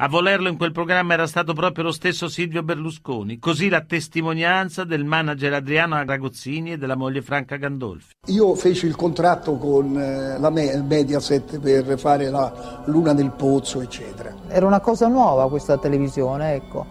A 0.00 0.08
volerlo 0.08 0.48
in 0.48 0.56
quel 0.56 0.70
programma 0.70 1.14
era 1.14 1.26
stato 1.26 1.54
proprio 1.54 1.82
lo 1.82 1.90
stesso 1.90 2.28
Silvio 2.28 2.62
Berlusconi, 2.62 3.40
così 3.40 3.68
la 3.68 3.80
testimonianza 3.80 4.84
del 4.84 5.04
manager 5.04 5.54
Adriano 5.54 5.96
Aragozzini 5.96 6.70
e 6.70 6.78
della 6.78 6.94
moglie 6.94 7.20
Franca 7.20 7.56
Gandolfi. 7.56 8.14
Io 8.26 8.54
feci 8.54 8.86
il 8.86 8.94
contratto 8.94 9.56
con 9.56 10.00
eh, 10.00 10.38
la 10.38 10.50
Mediaset 10.50 11.58
per 11.58 11.98
fare 11.98 12.30
la 12.30 12.84
Luna 12.84 13.12
nel 13.12 13.32
Pozzo, 13.32 13.80
eccetera. 13.80 14.32
Era 14.46 14.66
una 14.66 14.78
cosa 14.78 15.08
nuova 15.08 15.48
questa 15.48 15.78
televisione, 15.78 16.54
ecco 16.54 16.86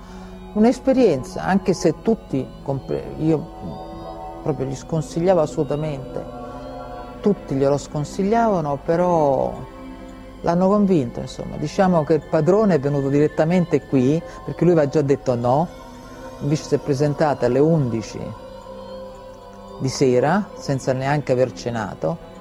un'esperienza, 0.55 1.43
anche 1.43 1.73
se 1.73 2.01
tutti, 2.01 2.45
io 3.19 4.39
proprio 4.43 4.67
gli 4.67 4.75
sconsigliavo 4.75 5.39
assolutamente, 5.39 6.25
tutti 7.21 7.55
glielo 7.55 7.77
sconsigliavano, 7.77 8.81
però 8.83 9.76
l'hanno 10.41 10.67
convinto, 10.67 11.19
insomma. 11.19 11.57
Diciamo 11.57 12.03
che 12.03 12.15
il 12.15 12.21
padrone 12.21 12.75
è 12.75 12.79
venuto 12.79 13.09
direttamente 13.09 13.81
qui, 13.81 14.21
perché 14.45 14.63
lui 14.63 14.73
aveva 14.73 14.89
già 14.89 15.01
detto 15.01 15.35
no, 15.35 15.67
invece 16.39 16.63
si 16.63 16.75
è 16.75 16.77
presentato 16.77 17.45
alle 17.45 17.59
11 17.59 18.19
di 19.79 19.89
sera, 19.89 20.49
senza 20.57 20.93
neanche 20.93 21.31
aver 21.31 21.53
cenato. 21.53 22.35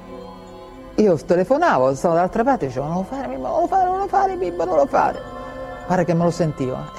Io 0.97 1.17
telefonavo, 1.17 1.95
stavo 1.95 2.15
dall'altra 2.15 2.43
parte 2.43 2.65
e 2.65 2.69
dicevo 2.69 2.87
non 2.87 2.97
lo 2.97 3.03
fare, 3.03 3.29
Bimbo, 3.29 3.49
non 3.49 3.61
lo 3.61 3.67
fare, 3.67 3.85
non 3.85 3.99
lo 3.99 4.07
fare, 4.07 4.37
Bimbo, 4.37 4.65
non 4.65 4.77
lo 4.77 4.87
fare. 4.87 5.21
Pare 5.87 6.05
che 6.05 6.15
me 6.15 6.25
lo 6.25 6.31
sentiva. 6.31 6.91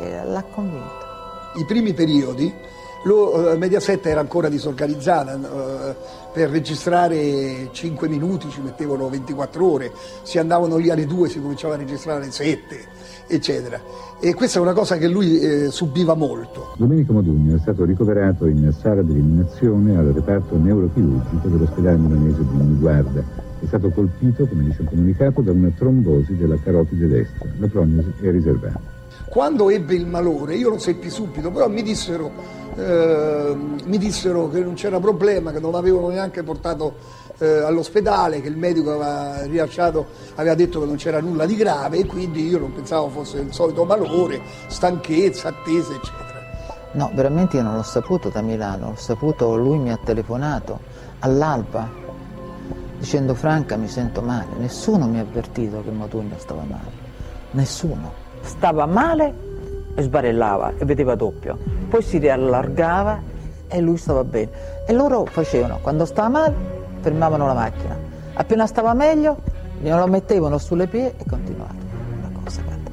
E 0.00 0.24
l'ha 0.24 0.42
convinto. 0.42 1.06
I 1.54 1.64
primi 1.64 1.94
periodi, 1.94 2.52
lo, 3.04 3.52
eh, 3.52 3.56
Mediaset 3.56 4.04
era 4.06 4.20
ancora 4.20 4.48
disorganizzata, 4.48 5.34
eh, 5.34 5.96
per 6.38 6.50
registrare 6.50 7.68
5 7.72 8.08
minuti 8.08 8.48
ci 8.48 8.60
mettevano 8.60 9.08
24 9.08 9.72
ore, 9.72 9.90
si 10.22 10.38
andavano 10.38 10.76
lì 10.76 10.88
alle 10.88 11.04
2, 11.04 11.28
si 11.28 11.40
cominciava 11.40 11.74
a 11.74 11.78
registrare 11.78 12.22
alle 12.22 12.30
7, 12.30 12.76
eccetera. 13.26 13.80
E 14.20 14.34
questa 14.34 14.60
è 14.60 14.62
una 14.62 14.72
cosa 14.72 14.98
che 14.98 15.08
lui 15.08 15.40
eh, 15.40 15.70
subiva 15.72 16.14
molto. 16.14 16.74
Domenico 16.76 17.12
Modugno 17.12 17.56
è 17.56 17.58
stato 17.58 17.84
ricoverato 17.84 18.46
in 18.46 18.72
sala 18.72 19.02
di 19.02 19.10
eliminazione 19.10 19.96
al 19.96 20.12
reparto 20.12 20.56
neurochirurgico 20.56 21.48
dell'ospedale 21.48 21.96
milanese 21.96 22.44
di 22.48 22.56
Niguarda. 22.56 23.20
È 23.60 23.66
stato 23.66 23.90
colpito, 23.90 24.46
come 24.46 24.62
dice 24.62 24.82
il 24.82 24.88
comunicato, 24.88 25.40
da 25.40 25.50
una 25.50 25.72
trombosi 25.76 26.36
della 26.36 26.56
carotide 26.62 27.08
destra. 27.08 27.48
La 27.58 27.66
prognosi 27.66 28.12
è 28.20 28.30
riservata. 28.30 28.97
Quando 29.28 29.68
ebbe 29.68 29.94
il 29.94 30.06
malore, 30.06 30.54
io 30.54 30.70
lo 30.70 30.78
seppi 30.78 31.10
subito, 31.10 31.50
però 31.50 31.68
mi 31.68 31.82
dissero, 31.82 32.30
eh, 32.76 33.54
mi 33.84 33.98
dissero 33.98 34.48
che 34.48 34.60
non 34.60 34.74
c'era 34.74 34.98
problema, 34.98 35.52
che 35.52 35.60
non 35.60 35.72
l'avevano 35.72 36.08
neanche 36.08 36.42
portato 36.42 36.94
eh, 37.38 37.46
all'ospedale, 37.60 38.40
che 38.40 38.48
il 38.48 38.56
medico 38.56 38.90
aveva 38.90 39.42
rilasciato, 39.44 40.06
aveva 40.36 40.54
detto 40.54 40.80
che 40.80 40.86
non 40.86 40.96
c'era 40.96 41.20
nulla 41.20 41.44
di 41.44 41.56
grave 41.56 41.98
e 41.98 42.06
quindi 42.06 42.46
io 42.48 42.58
non 42.58 42.72
pensavo 42.72 43.08
fosse 43.10 43.40
il 43.40 43.52
solito 43.52 43.84
malore, 43.84 44.40
stanchezza, 44.68 45.48
attesa, 45.48 45.92
eccetera. 45.92 46.26
No, 46.92 47.10
veramente 47.14 47.56
io 47.56 47.62
non 47.62 47.76
l'ho 47.76 47.82
saputo 47.82 48.30
da 48.30 48.40
Milano, 48.40 48.88
l'ho 48.88 48.96
saputo, 48.96 49.56
lui 49.56 49.78
mi 49.78 49.92
ha 49.92 49.98
telefonato 50.02 50.80
all'alba 51.18 52.06
dicendo 52.98 53.34
Franca 53.34 53.76
mi 53.76 53.88
sento 53.88 54.22
male, 54.22 54.46
nessuno 54.58 55.06
mi 55.06 55.18
ha 55.18 55.22
avvertito 55.22 55.82
che 55.82 55.90
Modugno 55.90 56.34
stava 56.38 56.62
male, 56.62 56.90
nessuno 57.52 58.26
stava 58.40 58.86
male 58.86 59.46
e 59.94 60.02
sbarellava 60.02 60.74
e 60.78 60.84
vedeva 60.84 61.14
doppio, 61.14 61.58
poi 61.88 62.02
si 62.02 62.18
riallargava 62.18 63.20
e 63.68 63.80
lui 63.80 63.96
stava 63.96 64.24
bene. 64.24 64.50
E 64.86 64.92
loro 64.92 65.24
facevano, 65.24 65.78
quando 65.82 66.04
stava 66.04 66.28
male, 66.28 66.54
fermavano 67.00 67.46
la 67.46 67.54
macchina. 67.54 67.96
Appena 68.34 68.66
stava 68.66 68.94
meglio, 68.94 69.38
glielo 69.80 70.06
mettevano 70.06 70.58
sulle 70.58 70.86
piedi 70.86 71.14
e 71.18 71.24
continuavano. 71.28 71.78
Una 72.18 72.40
cosa 72.42 72.62
guarda, 72.62 72.90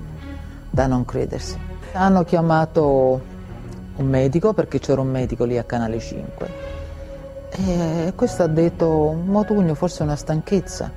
da 0.69 0.87
non 0.87 1.05
credersi. 1.05 1.57
Hanno 1.93 2.23
chiamato 2.23 3.21
un 3.95 4.07
medico, 4.07 4.53
perché 4.53 4.79
c'era 4.79 4.99
un 4.99 5.09
medico 5.09 5.45
lì 5.45 5.57
a 5.57 5.63
Canale 5.63 5.99
5, 5.99 6.73
e 7.51 8.13
questo 8.15 8.43
ha 8.43 8.47
detto, 8.47 9.15
Motugno 9.23 9.75
forse 9.75 9.99
è 9.99 10.03
una 10.03 10.17
stanchezza. 10.17 10.91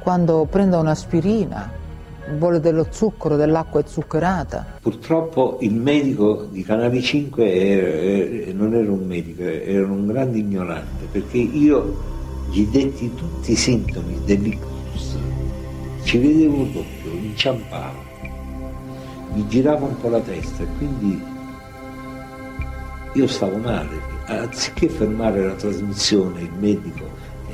Quando 0.00 0.46
prenda 0.50 0.78
un'aspirina, 0.78 1.70
vuole 2.36 2.60
dello 2.60 2.86
zucchero, 2.90 3.36
dell'acqua 3.36 3.82
zuccherata. 3.86 4.78
Purtroppo 4.80 5.58
il 5.60 5.74
medico 5.74 6.46
di 6.50 6.62
Canale 6.62 7.00
5 7.00 7.54
era, 7.54 8.52
non 8.52 8.74
era 8.74 8.90
un 8.90 9.06
medico, 9.06 9.42
era 9.42 9.86
un 9.86 10.06
grande 10.06 10.38
ignorante, 10.38 11.06
perché 11.10 11.38
io 11.38 11.96
gli 12.50 12.64
detti 12.66 13.12
tutti 13.14 13.52
i 13.52 13.56
sintomi 13.56 14.20
dell'ictus, 14.24 15.16
ci 16.04 16.18
vedevo 16.18 16.64
doppio, 16.64 17.10
inciampavo, 17.20 18.04
mi 19.32 19.46
girava 19.48 19.86
un 19.86 20.00
po' 20.00 20.08
la 20.08 20.20
testa 20.20 20.62
e 20.62 20.66
quindi 20.78 21.22
io 23.12 23.26
stavo 23.26 23.56
male, 23.56 24.00
anziché 24.26 24.88
fermare 24.88 25.44
la 25.44 25.54
trasmissione, 25.54 26.42
il 26.42 26.52
medico 26.58 27.04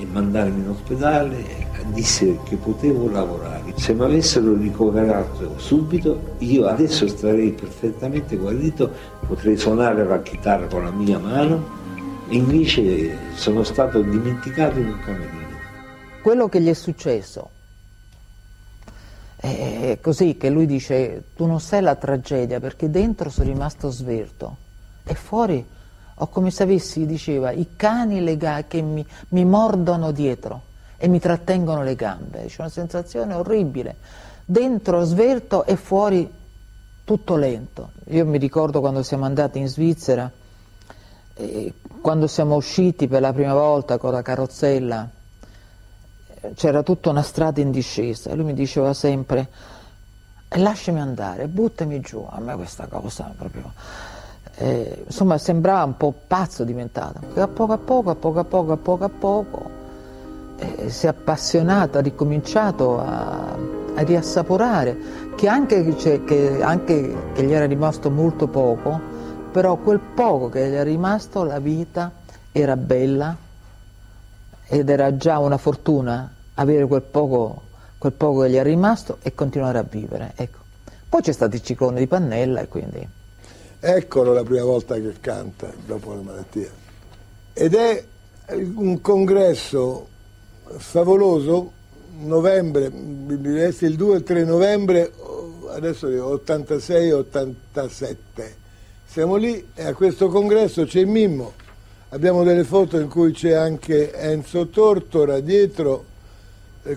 e 0.03 0.07
mandarmi 0.07 0.61
in 0.61 0.69
ospedale, 0.69 1.71
disse 1.93 2.39
che 2.45 2.57
potevo 2.57 3.09
lavorare. 3.09 3.73
Se 3.77 3.95
mi 3.95 4.03
avessero 4.05 4.55
ricoverato 4.55 5.59
subito, 5.59 6.35
io 6.39 6.67
adesso 6.67 7.07
starei 7.07 7.53
perfettamente 7.53 8.37
guarito, 8.37 8.91
potrei 9.27 9.57
suonare 9.57 10.05
la 10.05 10.21
chitarra 10.21 10.67
con 10.67 10.85
la 10.85 10.91
mia 10.91 11.19
mano, 11.19 11.81
invece 12.29 13.17
sono 13.35 13.63
stato 13.63 14.03
dimenticato 14.03 14.79
in 14.79 14.89
un 14.89 14.99
camerino. 15.05 15.41
Quello 16.23 16.49
che 16.49 16.61
gli 16.61 16.69
è 16.69 16.75
successo 16.75 17.51
è 19.37 19.99
così 20.01 20.37
che 20.37 20.51
lui 20.51 20.67
dice 20.67 21.25
tu 21.35 21.47
non 21.47 21.59
sai 21.59 21.81
la 21.83 21.97
tragedia 21.97 22.61
perché 22.61 22.89
dentro 22.89 23.29
sono 23.29 23.49
rimasto 23.51 23.91
sverto 23.91 24.57
e 25.03 25.15
fuori 25.15 25.67
ho 26.15 26.27
come 26.29 26.51
se 26.51 26.63
avessi, 26.63 27.07
diceva, 27.07 27.51
i 27.51 27.71
cani 27.77 28.23
lega- 28.23 28.65
che 28.65 28.83
mi, 28.83 29.05
mi, 29.29 29.45
mordono 29.45 30.13
dietro 30.13 30.63
e 30.97 31.09
mi 31.09 31.19
trattengono 31.19 31.83
le 31.83 31.95
gambe. 31.95 32.47
C'è 32.47 32.61
una 32.61 32.69
sensazione 32.69 33.35
orribile. 33.35 33.97
Dentro 34.45 35.03
sverto 35.05 35.65
e 35.65 35.77
fuori 35.77 36.31
tutto 37.05 37.37
lento. 37.37 37.91
Io 38.09 38.27
mi 38.27 38.39
ricordo 38.39 38.81
quando 38.81 39.03
siamo 39.03 39.25
andati 39.25 39.59
in 39.59 39.69
Svizzera, 39.69 40.31
eh, 41.35 41.73
quando 42.01 42.27
siamo 42.27 42.57
usciti 42.57 43.09
per 43.09 43.21
la 43.21 43.33
prima 43.33 43.55
volta 43.55 43.99
con 43.99 44.13
la 44.13 44.23
carrozzella, 44.23 45.09
c'era 46.55 46.83
tutta 46.83 47.11
una 47.11 47.23
strada 47.23 47.61
in 47.61 47.71
discesa 47.71 48.31
e 48.31 48.35
lui 48.35 48.47
mi 48.47 48.55
diceva 48.55 48.93
sempre 48.95 49.49
lasciami 50.49 51.01
andare, 51.01 51.49
buttami 51.49 52.01
giù. 52.01 52.27
A 52.29 52.41
me 52.41 52.55
questa 52.57 52.87
cosa 52.87 53.33
proprio 53.37 53.73
eh, 54.63 55.03
insomma 55.07 55.39
sembrava 55.39 55.83
un 55.83 55.97
po' 55.97 56.15
pazzo 56.27 56.63
diventato, 56.63 57.19
a 57.35 57.49
poco 57.49 57.73
a 57.73 57.79
poco, 57.79 58.11
a 58.11 58.15
poco 58.15 58.39
a 58.39 58.45
poco, 58.45 58.73
a 58.73 58.77
poco 58.77 59.05
a 59.05 59.09
poco 59.09 59.71
eh, 60.59 60.89
si 60.89 61.07
è 61.07 61.09
appassionato, 61.09 61.99
ha 61.99 62.01
ricominciato 62.01 63.01
a, 63.01 63.57
a 63.95 64.03
riassaporare, 64.03 64.97
che 65.35 65.49
anche, 65.49 65.99
cioè, 65.99 66.23
che 66.23 66.63
anche 66.63 67.31
che 67.33 67.43
gli 67.43 67.53
era 67.53 67.67
rimasto 67.67 68.09
molto 68.09 68.47
poco, 68.47 69.01
però 69.51 69.77
quel 69.77 69.99
poco 69.99 70.49
che 70.49 70.69
gli 70.69 70.75
è 70.75 70.85
rimasto, 70.85 71.43
la 71.43 71.59
vita 71.59 72.13
era 72.53 72.77
bella 72.77 73.37
ed 74.69 74.89
era 74.89 75.17
già 75.17 75.39
una 75.39 75.59
fortuna 75.59 76.33
avere 76.55 76.87
quel 76.87 77.03
poco, 77.03 77.63
quel 77.99 78.13
poco 78.13 78.43
che 78.43 78.51
gli 78.51 78.57
è 78.57 78.63
rimasto 78.63 79.19
e 79.23 79.35
continuare 79.35 79.79
a 79.79 79.85
vivere. 79.89 80.35
Ecco. 80.37 80.59
Poi 81.09 81.21
c'è 81.21 81.33
stato 81.33 81.57
il 81.57 81.63
ciclone 81.63 81.99
di 81.99 82.07
Pannella 82.07 82.61
e 82.61 82.69
quindi... 82.69 83.21
Eccolo 83.85 84.33
la 84.33 84.45
prima 84.45 84.63
volta 84.63 84.95
che 84.95 85.15
canta 85.19 85.69
dopo 85.85 86.15
la 86.15 86.21
malattia. 86.21 86.71
Ed 87.53 87.75
è 87.75 88.05
un 88.77 89.01
congresso 89.01 90.07
favoloso, 90.77 91.73
novembre, 92.21 92.85
il 92.85 93.97
2 93.97 94.11
e 94.15 94.19
il 94.19 94.23
3 94.23 94.45
novembre, 94.45 95.13
adesso 95.71 96.07
86-87. 96.07 98.21
Siamo 99.05 99.35
lì 99.35 99.71
e 99.75 99.85
a 99.85 99.95
questo 99.95 100.29
congresso 100.29 100.85
c'è 100.85 101.05
Mimmo, 101.05 101.55
abbiamo 102.11 102.45
delle 102.45 102.63
foto 102.63 103.01
in 103.01 103.09
cui 103.09 103.33
c'è 103.33 103.51
anche 103.51 104.13
Enzo 104.13 104.69
Tortora 104.69 105.41
dietro 105.41 106.05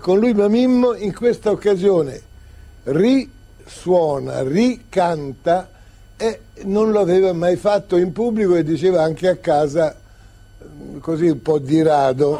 con 0.01 0.19
lui, 0.19 0.35
ma 0.35 0.47
Mimmo 0.47 0.93
in 0.93 1.15
questa 1.15 1.49
occasione 1.49 2.21
risuona, 2.83 4.43
ricanta 4.43 5.71
e 6.17 6.39
non 6.63 6.91
lo 6.91 6.99
aveva 6.99 7.33
mai 7.33 7.55
fatto 7.55 7.97
in 7.97 8.11
pubblico 8.11 8.55
e 8.55 8.63
diceva 8.63 9.03
anche 9.03 9.27
a 9.27 9.35
casa 9.37 9.95
così 10.99 11.27
un 11.27 11.41
po' 11.41 11.59
di 11.59 11.81
rado. 11.81 12.39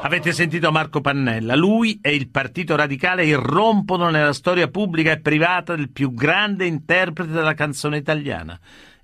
Avete 0.00 0.32
sentito 0.32 0.72
Marco 0.72 1.02
Pannella, 1.02 1.54
lui 1.54 1.98
e 2.00 2.14
il 2.14 2.30
Partito 2.30 2.74
Radicale 2.76 3.26
irrompono 3.26 4.08
nella 4.08 4.32
storia 4.32 4.68
pubblica 4.68 5.12
e 5.12 5.20
privata 5.20 5.76
del 5.76 5.90
più 5.90 6.14
grande 6.14 6.64
interprete 6.64 7.30
della 7.30 7.52
canzone 7.52 7.98
italiana. 7.98 8.58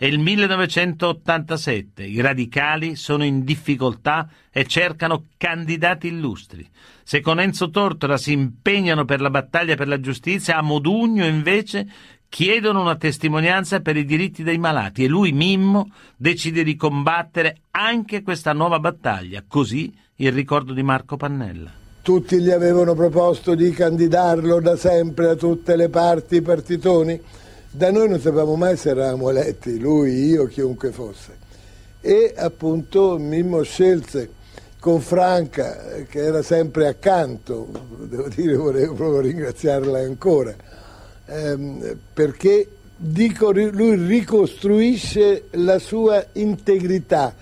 È 0.04 0.08
il 0.08 0.18
1987, 0.18 2.04
i 2.04 2.20
radicali 2.20 2.94
sono 2.94 3.24
in 3.24 3.42
difficoltà 3.42 4.28
e 4.52 4.66
cercano 4.66 5.28
candidati 5.38 6.08
illustri. 6.08 6.68
Se 7.02 7.22
con 7.22 7.40
Enzo 7.40 7.70
Tortora 7.70 8.18
si 8.18 8.32
impegnano 8.32 9.06
per 9.06 9.22
la 9.22 9.30
battaglia 9.30 9.76
per 9.76 9.88
la 9.88 10.00
giustizia, 10.00 10.58
a 10.58 10.62
Modugno 10.62 11.24
invece 11.24 11.86
chiedono 12.28 12.82
una 12.82 12.96
testimonianza 12.96 13.80
per 13.80 13.96
i 13.96 14.04
diritti 14.04 14.42
dei 14.42 14.58
malati 14.58 15.04
e 15.04 15.08
lui, 15.08 15.32
Mimmo, 15.32 15.90
decide 16.18 16.64
di 16.64 16.76
combattere 16.76 17.60
anche 17.70 18.20
questa 18.20 18.52
nuova 18.52 18.78
battaglia, 18.78 19.42
così 19.48 19.90
il 20.16 20.32
ricordo 20.32 20.74
di 20.74 20.82
Marco 20.82 21.16
Pannella. 21.16 21.70
Tutti 22.02 22.38
gli 22.42 22.50
avevano 22.50 22.92
proposto 22.92 23.54
di 23.54 23.70
candidarlo 23.70 24.60
da 24.60 24.76
sempre 24.76 25.30
a 25.30 25.34
tutte 25.34 25.74
le 25.76 25.88
parti, 25.88 26.36
i 26.36 26.42
partitoni 26.42 27.18
da 27.76 27.90
noi 27.90 28.08
non 28.08 28.20
sapevamo 28.20 28.54
mai 28.54 28.76
se 28.76 28.90
eravamo 28.90 29.30
eletti, 29.30 29.80
lui, 29.80 30.26
io, 30.26 30.46
chiunque 30.46 30.92
fosse. 30.92 31.36
E 32.00 32.32
appunto 32.36 33.18
Mimmo 33.18 33.62
scelse 33.62 34.30
con 34.78 35.00
Franca, 35.00 36.04
che 36.08 36.20
era 36.20 36.40
sempre 36.42 36.86
accanto, 36.86 37.66
devo 38.02 38.28
dire, 38.28 38.54
volevo 38.54 38.94
proprio 38.94 39.20
ringraziarla 39.22 39.98
ancora, 39.98 40.54
ehm, 41.26 41.98
perché 42.12 42.68
dico, 42.96 43.50
lui 43.50 43.96
ricostruisce 44.06 45.46
la 45.52 45.80
sua 45.80 46.24
integrità 46.34 47.34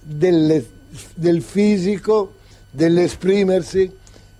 delle, 0.00 0.64
del 1.12 1.42
fisico, 1.42 2.36
dell'esprimersi, 2.70 3.94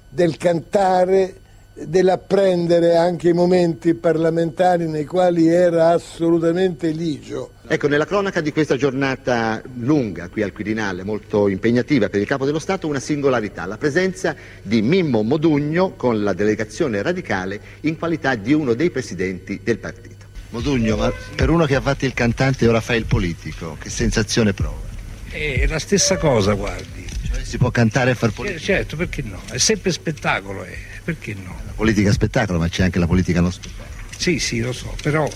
del 0.09 0.39
cantare, 0.39 1.41
dell'apprendere 1.85 2.97
anche 2.97 3.29
i 3.29 3.33
momenti 3.35 3.95
parlamentari 3.95 4.89
nei 4.89 5.05
quali 5.05 5.49
era 5.49 5.91
assolutamente 5.91 6.89
ligio. 6.89 7.53
Ecco, 7.68 7.89
nella 7.89 8.07
cronaca 8.07 8.41
di 8.41 8.51
questa 8.51 8.77
giornata 8.77 9.61
lunga 9.74 10.29
qui 10.29 10.43
al 10.43 10.53
Quirinale, 10.53 11.05
molto 11.05 11.49
impegnativa 11.49 12.09
per 12.09 12.20
il 12.20 12.27
Capo 12.27 12.47
dello 12.47 12.59
Stato, 12.59 12.87
una 12.87 13.01
singolarità, 13.01 13.66
la 13.66 13.77
presenza 13.77 14.35
di 14.62 14.81
Mimmo 14.81 15.22
Modugno 15.22 15.93
con 15.97 16.22
la 16.22 16.33
delegazione 16.33 17.03
radicale 17.03 17.61
in 17.81 17.99
qualità 17.99 18.35
di 18.37 18.55
uno 18.55 18.72
dei 18.72 18.91
presidenti 18.91 19.61
del 19.62 19.79
partito. 19.79 20.24
Modugno, 20.51 20.97
ma 20.97 21.12
per 21.35 21.51
uno 21.51 21.66
che 21.66 21.74
ha 21.74 21.81
fatto 21.81 22.07
il 22.07 22.14
cantante 22.14 22.64
e 22.64 22.68
ora 22.68 22.81
fa 22.81 22.95
il 22.95 23.05
politico, 23.05 23.77
che 23.79 23.91
sensazione 23.91 24.55
prova? 24.55 24.85
È 25.29 25.66
la 25.66 25.79
stessa 25.79 26.16
cosa, 26.16 26.55
guardi. 26.55 27.05
Cioè, 27.27 27.45
si 27.45 27.59
può 27.59 27.70
cantare 27.70 28.12
e 28.12 28.14
far 28.14 28.31
politica? 28.31 28.61
Certo, 28.61 28.97
perché 28.97 29.22
no? 29.22 29.41
È 29.51 29.59
sempre 29.59 29.91
spettacolo, 29.91 30.64
eh. 30.64 30.95
Perché 31.07 31.35
no? 31.35 31.55
La 31.65 31.73
politica 31.73 32.11
spettacolo, 32.11 32.59
ma 32.59 32.69
c'è 32.69 32.83
anche 32.83 32.99
la 32.99 33.07
politica 33.07 33.41
non 33.41 33.53
spettacolo. 33.53 33.95
Sì, 34.17 34.41
sì, 34.41 34.59
lo 34.59 34.73
so, 34.73 34.93
però 35.01 35.31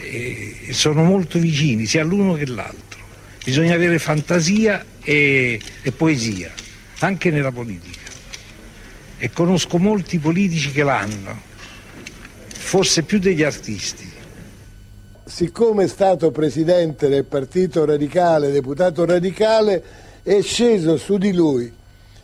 eh, 0.00 0.68
sono 0.70 1.02
molto 1.02 1.40
vicini 1.40 1.84
sia 1.84 2.04
l'uno 2.04 2.34
che 2.34 2.46
l'altro. 2.46 3.00
Bisogna 3.42 3.74
avere 3.74 3.98
fantasia 3.98 4.84
e, 5.02 5.60
e 5.82 5.92
poesia, 5.92 6.52
anche 7.00 7.32
nella 7.32 7.50
politica. 7.50 8.08
E 9.18 9.30
conosco 9.32 9.78
molti 9.78 10.20
politici 10.20 10.70
che 10.70 10.84
l'hanno, 10.84 11.40
forse 12.46 13.02
più 13.02 13.18
degli 13.18 13.42
artisti. 13.42 14.08
Siccome 15.24 15.84
è 15.84 15.88
stato 15.88 16.30
presidente 16.30 17.08
del 17.08 17.24
Partito 17.24 17.84
Radicale, 17.84 18.52
deputato 18.52 19.04
radicale, 19.04 19.82
è 20.22 20.40
sceso 20.40 20.96
su 20.96 21.18
di 21.18 21.32
lui, 21.32 21.72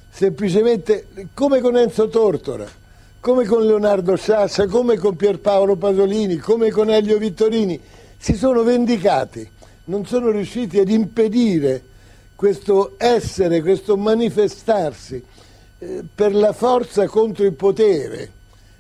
semplicemente 0.09 1.09
come 1.35 1.61
con 1.61 1.77
Enzo 1.77 2.09
Tortora, 2.09 2.81
come 3.23 3.45
con 3.45 3.65
Leonardo 3.65 4.17
Sciascia, 4.17 4.67
come 4.67 4.97
con 4.97 5.15
Pierpaolo 5.15 5.77
Pasolini, 5.77 6.39
come 6.39 6.71
con 6.71 6.91
Elio 6.91 7.19
Vittorini, 7.19 7.81
si 8.19 8.35
sono 8.35 8.65
vendicati, 8.65 9.49
non 9.85 10.05
sono 10.07 10.33
riusciti 10.33 10.81
ad 10.81 10.89
impedire 10.89 11.85
questo 12.35 12.95
essere, 12.97 13.63
questo 13.63 13.97
manifestarsi 13.97 15.23
eh, 15.79 16.03
per 16.13 16.35
la 16.35 16.53
forza 16.53 17.07
contro 17.07 17.45
il 17.45 17.53
potere, 17.53 18.33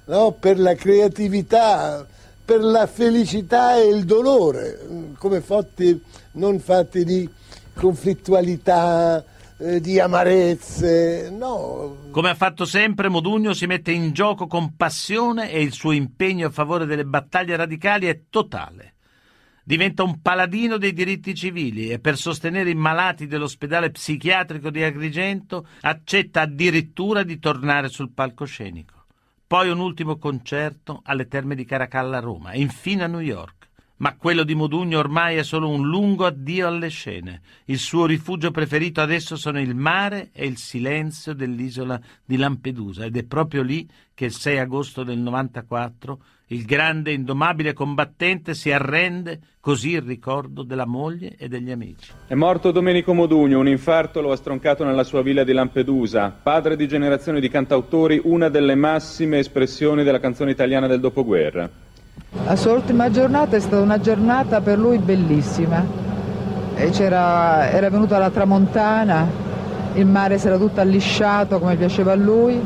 no? 0.06 0.32
per 0.32 0.58
la 0.58 0.74
creatività, 0.74 2.04
per 2.44 2.64
la 2.64 2.88
felicità 2.88 3.76
e 3.76 3.86
il 3.86 4.04
dolore, 4.04 4.80
come 5.18 5.40
fatti 5.40 6.02
non 6.32 6.58
fatti 6.58 7.04
di 7.04 7.30
conflittualità, 7.74 9.24
eh, 9.62 9.80
di 9.80 10.00
amarezze, 10.00 11.30
no. 11.30 12.08
Come 12.10 12.30
ha 12.30 12.34
fatto 12.34 12.64
sempre, 12.64 13.08
Modugno 13.08 13.52
si 13.52 13.66
mette 13.66 13.92
in 13.92 14.12
gioco 14.12 14.48
con 14.48 14.74
passione 14.74 15.52
e 15.52 15.62
il 15.62 15.72
suo 15.72 15.92
impegno 15.92 16.48
a 16.48 16.50
favore 16.50 16.84
delle 16.84 17.04
battaglie 17.04 17.54
radicali 17.54 18.06
è 18.06 18.22
totale. 18.28 18.94
Diventa 19.64 20.02
un 20.02 20.20
paladino 20.20 20.76
dei 20.76 20.92
diritti 20.92 21.34
civili 21.36 21.90
e 21.90 22.00
per 22.00 22.16
sostenere 22.16 22.70
i 22.70 22.74
malati 22.74 23.28
dell'ospedale 23.28 23.92
psichiatrico 23.92 24.70
di 24.70 24.82
Agrigento 24.82 25.68
accetta 25.82 26.40
addirittura 26.40 27.22
di 27.22 27.38
tornare 27.38 27.88
sul 27.88 28.10
palcoscenico. 28.10 29.04
Poi 29.46 29.70
un 29.70 29.78
ultimo 29.78 30.16
concerto 30.16 31.02
alle 31.04 31.28
terme 31.28 31.54
di 31.54 31.64
Caracalla 31.64 32.16
a 32.16 32.20
Roma 32.20 32.50
e 32.50 32.60
infine 32.60 33.04
a 33.04 33.06
New 33.06 33.20
York 33.20 33.61
ma 34.02 34.16
quello 34.16 34.42
di 34.42 34.56
Modugno 34.56 34.98
ormai 34.98 35.36
è 35.36 35.44
solo 35.44 35.68
un 35.68 35.86
lungo 35.86 36.26
addio 36.26 36.66
alle 36.66 36.88
scene. 36.88 37.40
Il 37.66 37.78
suo 37.78 38.04
rifugio 38.04 38.50
preferito 38.50 39.00
adesso 39.00 39.36
sono 39.36 39.60
il 39.60 39.76
mare 39.76 40.30
e 40.32 40.44
il 40.44 40.56
silenzio 40.56 41.34
dell'isola 41.34 42.00
di 42.24 42.36
Lampedusa 42.36 43.04
ed 43.04 43.16
è 43.16 43.22
proprio 43.22 43.62
lì 43.62 43.88
che 44.12 44.24
il 44.24 44.32
6 44.32 44.58
agosto 44.58 45.04
del 45.04 45.18
94 45.18 46.18
il 46.48 46.64
grande 46.64 47.12
indomabile 47.12 47.72
combattente 47.72 48.54
si 48.54 48.72
arrende, 48.72 49.38
così 49.60 49.92
il 49.92 50.02
ricordo 50.02 50.64
della 50.64 50.84
moglie 50.84 51.36
e 51.38 51.46
degli 51.46 51.70
amici. 51.70 52.10
È 52.26 52.34
morto 52.34 52.72
Domenico 52.72 53.14
Modugno, 53.14 53.60
un 53.60 53.68
infarto 53.68 54.20
lo 54.20 54.32
ha 54.32 54.36
stroncato 54.36 54.84
nella 54.84 55.04
sua 55.04 55.22
villa 55.22 55.44
di 55.44 55.52
Lampedusa, 55.52 56.36
padre 56.42 56.74
di 56.74 56.88
generazioni 56.88 57.40
di 57.40 57.48
cantautori, 57.48 58.20
una 58.24 58.48
delle 58.48 58.74
massime 58.74 59.38
espressioni 59.38 60.02
della 60.02 60.20
canzone 60.20 60.50
italiana 60.50 60.88
del 60.88 61.00
dopoguerra. 61.00 61.91
La 62.44 62.56
sua 62.56 62.72
ultima 62.72 63.08
giornata 63.10 63.56
è 63.56 63.60
stata 63.60 63.80
una 63.80 64.00
giornata 64.00 64.60
per 64.60 64.78
lui 64.78 64.98
bellissima. 64.98 65.84
era 66.74 67.88
venuta 67.90 68.18
la 68.18 68.30
tramontana, 68.30 69.26
il 69.94 70.06
mare 70.06 70.38
si 70.38 70.46
era 70.48 70.56
tutto 70.56 70.80
allisciato 70.80 71.58
come 71.58 71.76
piaceva 71.76 72.12
a 72.12 72.16
lui, 72.16 72.60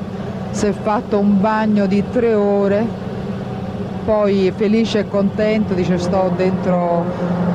si 0.51 0.67
è 0.67 0.73
fatto 0.73 1.19
un 1.19 1.41
bagno 1.41 1.87
di 1.87 2.03
tre 2.11 2.33
ore, 2.35 2.87
poi 4.05 4.53
felice 4.57 5.01
e 5.01 5.09
contento 5.09 5.75
dice 5.75 5.99
sto 5.99 6.33
dentro 6.35 7.05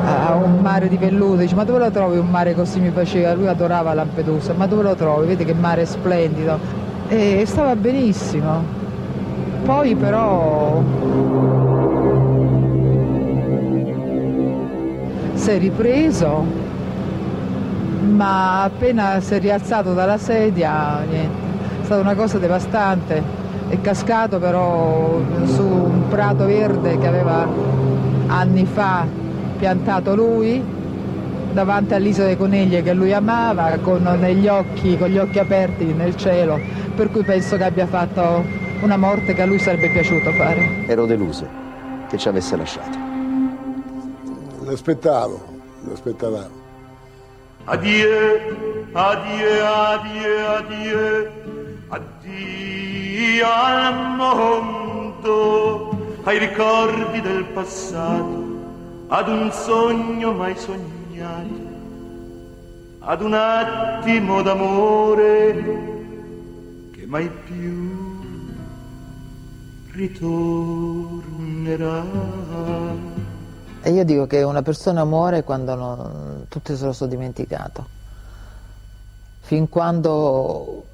a 0.06 0.36
un 0.36 0.60
mare 0.60 0.88
di 0.88 0.98
velluto, 0.98 1.38
dice 1.38 1.56
ma 1.56 1.64
dove 1.64 1.80
lo 1.80 1.90
trovi 1.90 2.18
un 2.18 2.30
mare 2.30 2.54
così 2.54 2.80
mi 2.80 2.92
faceva? 2.92 3.34
Lui 3.34 3.48
adorava 3.48 3.94
Lampedusa, 3.94 4.54
ma 4.54 4.68
dove 4.68 4.84
lo 4.84 4.96
trovi? 4.96 5.28
Vedi 5.28 5.46
che 5.46 5.54
mare 5.54 5.86
splendido. 5.86 6.60
E 7.08 7.44
stava 7.46 7.76
benissimo. 7.76 8.80
Poi 9.64 9.96
però 9.96 10.82
si 15.42 15.50
è 15.50 15.58
ripreso, 15.58 16.46
ma 18.12 18.62
appena 18.62 19.20
si 19.22 19.34
è 19.34 19.40
rialzato 19.40 19.92
dalla 19.96 20.20
sedia, 20.20 21.00
niente, 21.00 21.82
è 21.82 21.86
stata 21.86 22.00
una 22.00 22.14
cosa 22.14 22.38
devastante. 22.38 23.40
È 23.68 23.82
cascato 23.82 24.38
però 24.38 25.20
su 25.46 25.64
un 25.64 26.10
prato 26.10 26.46
verde 26.46 26.96
che 27.00 27.08
aveva 27.08 27.48
anni 28.28 28.66
fa 28.66 29.08
piantato 29.58 30.14
lui, 30.14 30.64
davanti 31.54 31.96
all'isola 31.96 32.28
dei 32.28 32.38
conigli 32.38 32.84
che 32.84 32.94
lui 32.94 33.12
amava, 33.12 33.80
con, 33.82 34.06
occhi, 34.06 34.96
con 34.96 35.08
gli 35.08 35.18
occhi 35.18 35.40
aperti 35.40 35.86
nel 35.86 36.16
cielo, 36.18 36.60
per 36.96 37.10
cui 37.10 37.24
penso 37.24 37.58
che 37.58 37.64
abbia 37.64 37.88
fatto 37.88 38.44
una 38.82 38.98
morte 38.98 39.34
che 39.34 39.42
a 39.42 39.46
lui 39.46 39.58
sarebbe 39.58 39.90
piaciuto 39.90 40.32
fare. 40.34 40.86
Ero 40.86 41.08
deluso 41.08 41.48
che 42.08 42.18
ci 42.20 42.28
avesse 42.28 42.56
lasciato 42.56 43.11
l'aspettavo, 44.72 45.40
l'aspettavamo. 45.88 46.60
Addio, 47.66 48.08
addio, 48.94 49.66
addio, 49.66 50.48
addio, 50.48 51.32
addio 51.90 53.48
al 53.48 54.16
mondo, 54.16 55.90
ai 56.24 56.40
ricordi 56.40 57.20
del 57.22 57.44
passato, 57.54 58.50
ad 59.10 59.28
un 59.28 59.52
sogno 59.52 60.32
mai 60.32 60.56
sognato, 60.56 61.70
ad 63.00 63.22
un 63.22 63.34
attimo 63.34 64.42
d'amore 64.42 65.90
che 66.94 67.06
mai 67.06 67.30
più 67.46 68.00
ritornerà. 69.92 71.40
Io 73.92 74.06
dico 74.06 74.26
che 74.26 74.42
una 74.44 74.62
persona 74.62 75.04
muore 75.04 75.44
quando 75.44 75.76
non, 75.76 76.46
tutti 76.48 76.76
se 76.76 76.86
lo 76.86 76.94
sono 76.94 77.10
dimenticato, 77.10 77.88
fin 79.42 79.68
quando 79.70 80.86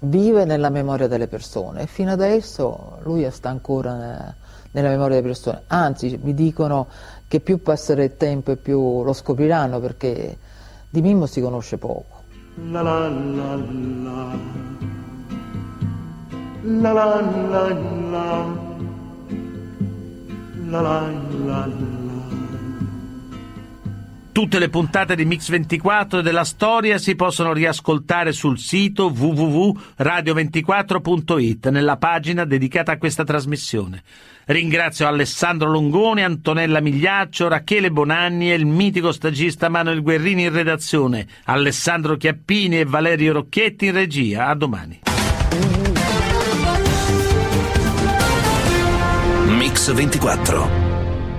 vive 0.00 0.44
nella 0.44 0.70
memoria 0.70 1.08
delle 1.08 1.28
persone. 1.28 1.82
E 1.82 1.86
fino 1.86 2.10
adesso 2.10 2.98
lui 3.02 3.28
sta 3.30 3.48
ancora 3.48 4.34
nella 4.72 4.88
memoria 4.88 5.16
delle 5.16 5.28
persone, 5.28 5.62
anzi 5.68 6.18
mi 6.22 6.34
dicono 6.34 6.88
che 7.28 7.40
più 7.40 7.62
passerà 7.62 8.02
il 8.02 8.16
tempo 8.16 8.50
e 8.50 8.56
più 8.56 9.02
lo 9.02 9.12
scopriranno 9.12 9.80
perché 9.80 10.36
di 10.88 11.00
Mimmo 11.00 11.26
si 11.26 11.40
conosce 11.40 11.78
poco. 11.78 12.20
La 12.70 12.82
la 12.82 13.08
la. 13.08 14.36
La 16.64 16.92
la 16.92 17.04
la 17.04 17.68
la. 18.10 18.70
La 20.68 20.80
la 20.80 21.00
la 21.44 21.66
la 21.66 22.01
Tutte 24.32 24.58
le 24.58 24.68
puntate 24.70 25.14
di 25.14 25.26
Mix24 25.26 26.20
e 26.20 26.22
della 26.22 26.44
storia 26.44 26.96
si 26.96 27.14
possono 27.14 27.52
riascoltare 27.52 28.32
sul 28.32 28.58
sito 28.58 29.12
www.radio24.it 29.14 31.68
nella 31.68 31.98
pagina 31.98 32.46
dedicata 32.46 32.92
a 32.92 32.96
questa 32.96 33.24
trasmissione. 33.24 34.02
Ringrazio 34.46 35.06
Alessandro 35.06 35.70
Longoni, 35.70 36.22
Antonella 36.22 36.80
Migliaccio, 36.80 37.46
Rachele 37.46 37.90
Bonanni 37.90 38.50
e 38.50 38.54
il 38.54 38.64
mitico 38.64 39.12
stagista 39.12 39.68
Manuel 39.68 40.00
Guerrini 40.00 40.44
in 40.44 40.52
redazione, 40.52 41.26
Alessandro 41.44 42.16
Chiappini 42.16 42.80
e 42.80 42.86
Valerio 42.86 43.34
Rocchetti 43.34 43.84
in 43.84 43.92
regia. 43.92 44.46
A 44.46 44.54
domani. 44.54 45.00
Mix 49.58 49.92
24 49.92 50.81